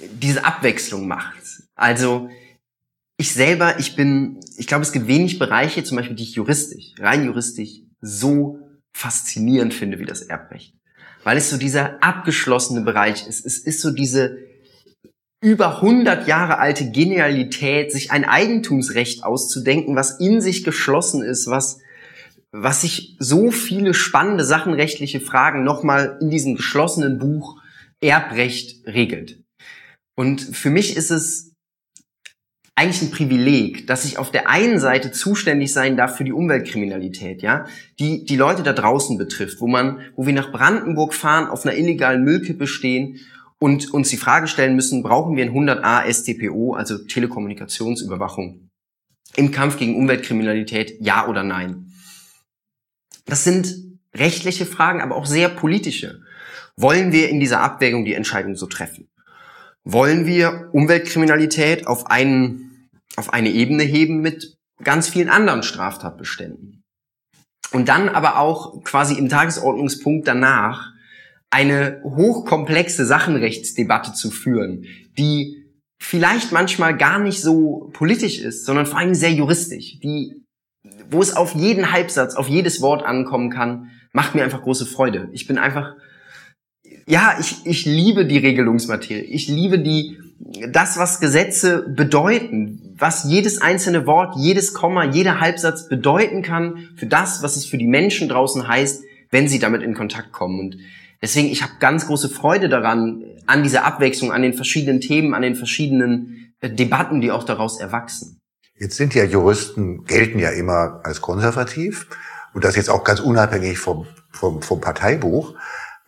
diese 0.00 0.44
Abwechslung 0.44 1.06
macht's. 1.06 1.68
Also 1.74 2.30
ich 3.16 3.32
selber, 3.32 3.78
ich 3.78 3.96
bin, 3.96 4.40
ich 4.56 4.66
glaube, 4.66 4.82
es 4.82 4.92
gibt 4.92 5.06
wenig 5.06 5.38
Bereiche, 5.38 5.84
zum 5.84 5.98
Beispiel, 5.98 6.16
die 6.16 6.22
ich 6.22 6.34
juristisch, 6.34 6.94
rein 6.98 7.26
juristisch, 7.26 7.82
so 8.00 8.58
faszinierend 8.96 9.74
finde 9.74 9.98
wie 9.98 10.06
das 10.06 10.22
Erbrecht 10.22 10.74
weil 11.24 11.36
es 11.36 11.50
so 11.50 11.56
dieser 11.56 12.02
abgeschlossene 12.02 12.80
Bereich 12.82 13.26
ist. 13.26 13.44
Es 13.44 13.58
ist 13.58 13.80
so 13.80 13.90
diese 13.90 14.38
über 15.42 15.76
100 15.76 16.28
Jahre 16.28 16.58
alte 16.58 16.90
Genialität, 16.90 17.92
sich 17.92 18.10
ein 18.10 18.24
Eigentumsrecht 18.24 19.24
auszudenken, 19.24 19.96
was 19.96 20.20
in 20.20 20.40
sich 20.40 20.64
geschlossen 20.64 21.22
ist, 21.22 21.46
was 21.46 21.80
was 22.52 22.80
sich 22.80 23.16
so 23.20 23.52
viele 23.52 23.94
spannende 23.94 24.44
sachenrechtliche 24.44 25.20
Fragen 25.20 25.62
nochmal 25.62 26.18
in 26.20 26.30
diesem 26.30 26.56
geschlossenen 26.56 27.20
Buch 27.20 27.62
Erbrecht 28.00 28.84
regelt. 28.86 29.40
Und 30.16 30.40
für 30.40 30.70
mich 30.70 30.96
ist 30.96 31.12
es 31.12 31.49
eigentlich 32.80 33.02
ein 33.02 33.10
Privileg, 33.10 33.86
dass 33.88 34.06
ich 34.06 34.16
auf 34.16 34.30
der 34.30 34.48
einen 34.48 34.80
Seite 34.80 35.12
zuständig 35.12 35.70
sein 35.70 35.98
darf 35.98 36.16
für 36.16 36.24
die 36.24 36.32
Umweltkriminalität, 36.32 37.42
ja, 37.42 37.66
die 37.98 38.24
die 38.24 38.36
Leute 38.36 38.62
da 38.62 38.72
draußen 38.72 39.18
betrifft, 39.18 39.60
wo 39.60 39.66
man, 39.66 40.00
wo 40.16 40.24
wir 40.24 40.32
nach 40.32 40.50
Brandenburg 40.50 41.12
fahren, 41.12 41.46
auf 41.46 41.66
einer 41.66 41.76
illegalen 41.76 42.24
Müllkippe 42.24 42.66
stehen 42.66 43.20
und 43.58 43.92
uns 43.92 44.08
die 44.08 44.16
Frage 44.16 44.46
stellen 44.46 44.76
müssen, 44.76 45.02
brauchen 45.02 45.36
wir 45.36 45.44
ein 45.44 45.52
100a 45.52 46.10
STPO, 46.10 46.72
also 46.72 46.96
Telekommunikationsüberwachung, 46.96 48.70
im 49.36 49.50
Kampf 49.50 49.76
gegen 49.76 49.96
Umweltkriminalität, 49.96 50.96
ja 51.00 51.28
oder 51.28 51.42
nein? 51.42 51.92
Das 53.26 53.44
sind 53.44 53.76
rechtliche 54.14 54.64
Fragen, 54.64 55.02
aber 55.02 55.16
auch 55.16 55.26
sehr 55.26 55.50
politische. 55.50 56.22
Wollen 56.76 57.12
wir 57.12 57.28
in 57.28 57.40
dieser 57.40 57.60
Abwägung 57.60 58.06
die 58.06 58.14
Entscheidung 58.14 58.54
so 58.54 58.64
treffen? 58.64 59.10
Wollen 59.84 60.24
wir 60.24 60.70
Umweltkriminalität 60.72 61.86
auf 61.86 62.06
einen 62.06 62.69
auf 63.16 63.32
eine 63.32 63.50
Ebene 63.50 63.82
heben 63.82 64.20
mit 64.20 64.56
ganz 64.82 65.08
vielen 65.08 65.28
anderen 65.28 65.62
Straftatbeständen. 65.62 66.82
Und 67.72 67.88
dann 67.88 68.08
aber 68.08 68.38
auch 68.38 68.82
quasi 68.82 69.14
im 69.14 69.28
Tagesordnungspunkt 69.28 70.26
danach 70.26 70.92
eine 71.50 72.00
hochkomplexe 72.04 73.04
Sachenrechtsdebatte 73.04 74.12
zu 74.12 74.30
führen, 74.30 74.86
die 75.18 75.60
vielleicht 76.00 76.52
manchmal 76.52 76.96
gar 76.96 77.18
nicht 77.18 77.42
so 77.42 77.90
politisch 77.92 78.40
ist, 78.40 78.64
sondern 78.64 78.86
vor 78.86 78.98
allem 78.98 79.14
sehr 79.14 79.32
juristisch, 79.32 79.98
die, 80.00 80.42
wo 81.10 81.20
es 81.20 81.36
auf 81.36 81.54
jeden 81.54 81.92
Halbsatz, 81.92 82.34
auf 82.34 82.48
jedes 82.48 82.80
Wort 82.80 83.04
ankommen 83.04 83.50
kann, 83.50 83.90
macht 84.12 84.34
mir 84.34 84.42
einfach 84.42 84.62
große 84.62 84.86
Freude. 84.86 85.28
Ich 85.32 85.46
bin 85.46 85.58
einfach, 85.58 85.94
ja, 87.10 87.36
ich, 87.40 87.66
ich 87.66 87.84
liebe 87.86 88.24
die 88.24 88.38
Regelungsmaterie. 88.38 89.22
Ich 89.22 89.48
liebe 89.48 89.80
die, 89.80 90.16
das, 90.68 90.96
was 90.96 91.18
Gesetze 91.18 91.84
bedeuten, 91.88 92.94
was 92.96 93.24
jedes 93.24 93.60
einzelne 93.60 94.06
Wort, 94.06 94.36
jedes 94.38 94.74
Komma, 94.74 95.04
jeder 95.04 95.40
Halbsatz 95.40 95.88
bedeuten 95.88 96.42
kann 96.42 96.88
für 96.94 97.06
das, 97.06 97.42
was 97.42 97.56
es 97.56 97.66
für 97.66 97.78
die 97.78 97.88
Menschen 97.88 98.28
draußen 98.28 98.68
heißt, 98.68 99.02
wenn 99.30 99.48
sie 99.48 99.58
damit 99.58 99.82
in 99.82 99.94
Kontakt 99.94 100.30
kommen. 100.30 100.60
Und 100.60 100.76
deswegen, 101.20 101.48
ich 101.48 101.62
habe 101.62 101.72
ganz 101.80 102.06
große 102.06 102.28
Freude 102.28 102.68
daran, 102.68 103.24
an 103.46 103.64
dieser 103.64 103.84
Abwechslung, 103.84 104.30
an 104.30 104.42
den 104.42 104.54
verschiedenen 104.54 105.00
Themen, 105.00 105.34
an 105.34 105.42
den 105.42 105.56
verschiedenen 105.56 106.54
äh, 106.60 106.70
Debatten, 106.70 107.20
die 107.20 107.32
auch 107.32 107.42
daraus 107.42 107.80
erwachsen. 107.80 108.38
Jetzt 108.78 108.96
sind 108.96 109.14
ja 109.16 109.24
Juristen, 109.24 110.04
gelten 110.04 110.38
ja 110.38 110.50
immer 110.50 111.00
als 111.02 111.20
konservativ 111.20 112.06
und 112.54 112.64
das 112.64 112.76
jetzt 112.76 112.88
auch 112.88 113.02
ganz 113.02 113.18
unabhängig 113.18 113.78
vom, 113.78 114.06
vom, 114.30 114.62
vom 114.62 114.80
Parteibuch. 114.80 115.54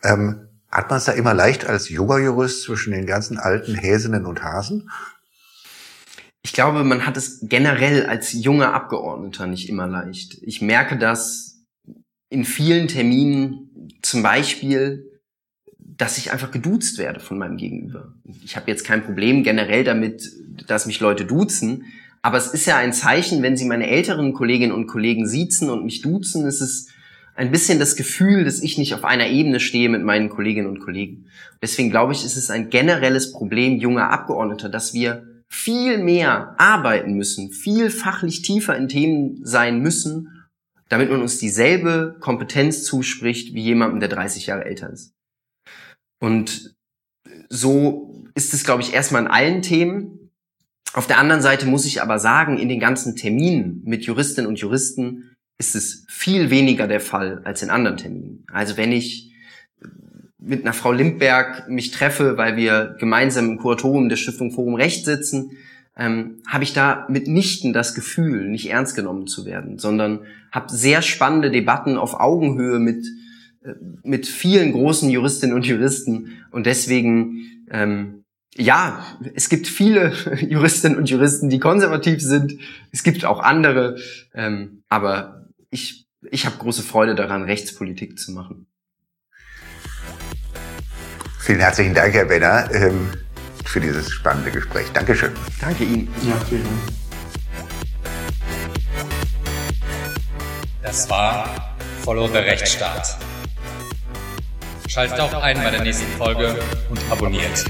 Ähm, 0.05 0.49
hat 0.73 0.89
man 0.89 0.97
es 0.97 1.05
da 1.05 1.13
immer 1.13 1.35
leicht 1.35 1.67
als 1.67 1.91
junger 1.91 2.19
Jurist 2.19 2.63
zwischen 2.63 2.93
den 2.93 3.07
ganzen 3.07 3.39
alten 3.39 3.75
Häsinnen 3.75 4.25
und 4.25 4.43
Hasen? 4.43 4.91
Ich 6.43 6.55
glaube, 6.55 6.83
man 6.83 7.07
hat 7.07 7.17
es 7.17 7.41
generell 7.43 8.07
als 8.07 8.33
junger 8.33 8.75
Abgeordneter 8.75 9.47
nicht 9.47 9.69
immer 9.69 9.87
leicht. 9.87 10.39
Ich 10.43 10.63
merke 10.63 10.99
das 10.99 11.61
in 12.31 12.45
vielen 12.45 12.89
Terminen, 12.89 13.91
zum 14.01 14.23
Beispiel, 14.23 15.21
dass 15.79 16.19
ich 16.19 16.33
einfach 16.33 16.51
geduzt 16.51 16.99
werde 16.99 17.21
von 17.21 17.39
meinem 17.39 17.59
Gegenüber. 17.59 18.15
Ich 18.43 18.57
habe 18.57 18.71
jetzt 18.71 18.85
kein 18.85 19.05
Problem 19.05 19.45
generell 19.45 19.85
damit, 19.85 20.33
dass 20.67 20.87
mich 20.87 20.99
Leute 21.01 21.27
duzen, 21.27 21.85
aber 22.23 22.39
es 22.39 22.47
ist 22.47 22.67
ja 22.67 22.79
ein 22.79 22.93
Zeichen, 22.93 23.43
wenn 23.43 23.57
sie 23.57 23.67
meine 23.67 23.89
älteren 23.89 24.33
Kolleginnen 24.33 24.73
und 24.73 24.87
Kollegen 24.87 25.29
siezen 25.29 25.69
und 25.69 25.85
mich 25.85 26.01
duzen, 26.01 26.47
ist 26.47 26.61
es 26.61 26.89
ein 27.35 27.51
bisschen 27.51 27.79
das 27.79 27.97
Gefühl, 27.97 28.45
dass 28.45 28.63
ich 28.63 28.79
nicht 28.79 28.95
auf 28.95 29.05
einer 29.05 29.29
Ebene 29.29 29.61
stehe 29.61 29.89
mit 29.89 30.03
meinen 30.03 30.29
Kolleginnen 30.29 30.69
und 30.69 30.81
Kollegen. 30.81 31.27
Deswegen 31.61 31.91
glaube 31.91 32.13
ich, 32.13 32.25
ist 32.25 32.37
es 32.37 32.51
ein 32.51 32.71
generelles 32.71 33.33
Problem 33.33 33.79
junger 33.79 34.11
Abgeordneter, 34.11 34.69
dass 34.69 34.93
wir 34.93 35.27
viel 35.49 35.99
mehr 35.99 36.55
arbeiten 36.59 37.15
müssen, 37.15 37.51
viel 37.51 37.91
fachlich 37.91 38.43
tiefer 38.43 38.77
in 38.77 38.89
Themen 38.89 39.41
sein 39.45 39.81
müssen, 39.81 40.47
damit 40.89 41.11
man 41.11 41.23
uns 41.23 41.39
dieselbe 41.39 42.17
Kompetenz 42.21 42.85
zuspricht 42.85 43.55
wie 43.55 43.63
jemandem, 43.63 44.01
der 44.01 44.09
30 44.09 44.47
Jahre 44.47 44.65
älter 44.65 44.91
ist. 44.91 45.15
Und 46.21 46.75
so 47.49 48.25
ist 48.35 48.55
es, 48.55 48.65
glaube 48.65 48.83
ich, 48.83 48.95
erstmal 48.95 49.23
in 49.23 49.29
allen 49.29 49.63
Themen. 49.63 50.31
Auf 50.95 51.07
der 51.07 51.19
anderen 51.19 51.43
Seite 51.43 51.67
muss 51.67 51.85
ich 51.85 52.03
aber 52.03 52.19
sagen, 52.19 52.59
in 52.59 52.69
den 52.69 52.81
ganzen 52.81 53.17
Terminen 53.17 53.83
mit 53.85 54.05
Juristinnen 54.05 54.49
und 54.49 54.59
Juristen 54.59 55.32
ist 55.59 55.75
es 55.75 56.05
viel 56.09 56.51
weniger 56.51 56.87
der 56.89 57.01
Fall 57.01 57.43
als 57.45 57.63
in 57.63 57.71
anderen 57.71 57.97
Terminen. 57.97 58.45
Also 58.53 58.77
wenn 58.77 58.93
ich 58.93 59.33
mit 60.45 60.63
einer 60.63 60.73
Frau 60.73 60.93
Limberg 60.93 61.69
mich 61.69 61.91
treffe, 61.91 62.37
weil 62.37 62.57
wir 62.57 62.97
gemeinsam 62.99 63.51
im 63.51 63.59
Kuratorium 63.59 64.09
der 64.09 64.17
Stiftung 64.17 64.51
Forum 64.51 64.75
Recht 64.75 65.05
sitzen, 65.05 65.53
ähm, 65.97 66.43
habe 66.47 66.65
ich 66.65 66.73
da 66.73 67.07
mitnichten 67.09 67.73
das 67.73 67.95
Gefühl, 67.95 68.49
nicht 68.49 68.71
ernst 68.71 68.97
genommen 68.97 69.27
zu 69.27 69.45
werden, 69.45 69.79
sondern 69.79 70.21
habe 70.51 70.73
sehr 70.73 71.03
spannende 71.03 71.51
Debatten 71.51 71.97
auf 71.97 72.19
Augenhöhe 72.19 72.79
mit, 72.79 73.07
äh, 73.63 73.75
mit 74.03 74.27
vielen 74.27 74.73
großen 74.73 75.11
Juristinnen 75.11 75.55
und 75.55 75.67
Juristen. 75.67 76.45
Und 76.51 76.67
deswegen, 76.67 77.67
ähm, 77.71 78.25
ja, 78.57 79.05
es 79.35 79.49
gibt 79.49 79.69
viele 79.69 80.13
Juristinnen 80.41 80.97
und 80.97 81.11
Juristen, 81.11 81.51
die 81.51 81.59
konservativ 81.59 82.21
sind. 82.23 82.59
Es 82.91 83.03
gibt 83.03 83.25
auch 83.25 83.41
andere, 83.41 83.97
ähm, 84.35 84.83
aber 84.89 85.42
ich, 85.73 86.07
ich 86.31 86.47
habe 86.47 86.57
große 86.59 86.83
Freude 86.83 87.15
daran, 87.15 87.43
Rechtspolitik 87.45 88.19
zu 88.19 88.33
machen. 88.33 88.67
Vielen 91.41 91.59
herzlichen 91.59 91.95
Dank, 91.95 92.15
Herr 92.15 92.27
Benner, 92.27 92.71
ähm, 92.73 93.11
für 93.65 93.81
dieses 93.81 94.11
spannende 94.11 94.51
Gespräch. 94.53 94.87
Dankeschön. 94.93 95.33
Danke 95.61 95.85
Ihnen. 95.85 96.15
Ja, 96.29 96.37
vielen 96.49 96.63
Dank. 96.63 96.77
Das 100.83 101.09
war 101.09 101.75
Follow 102.05 102.29
the 102.29 102.39
Rechtsstaat. 102.39 103.17
Schaltet 104.89 105.19
auch 105.21 105.33
ein 105.43 105.57
bei 105.57 105.71
der 105.71 105.83
nächsten 105.83 106.07
Folge 106.19 106.63
und 106.91 107.01
abonniert. 107.11 107.65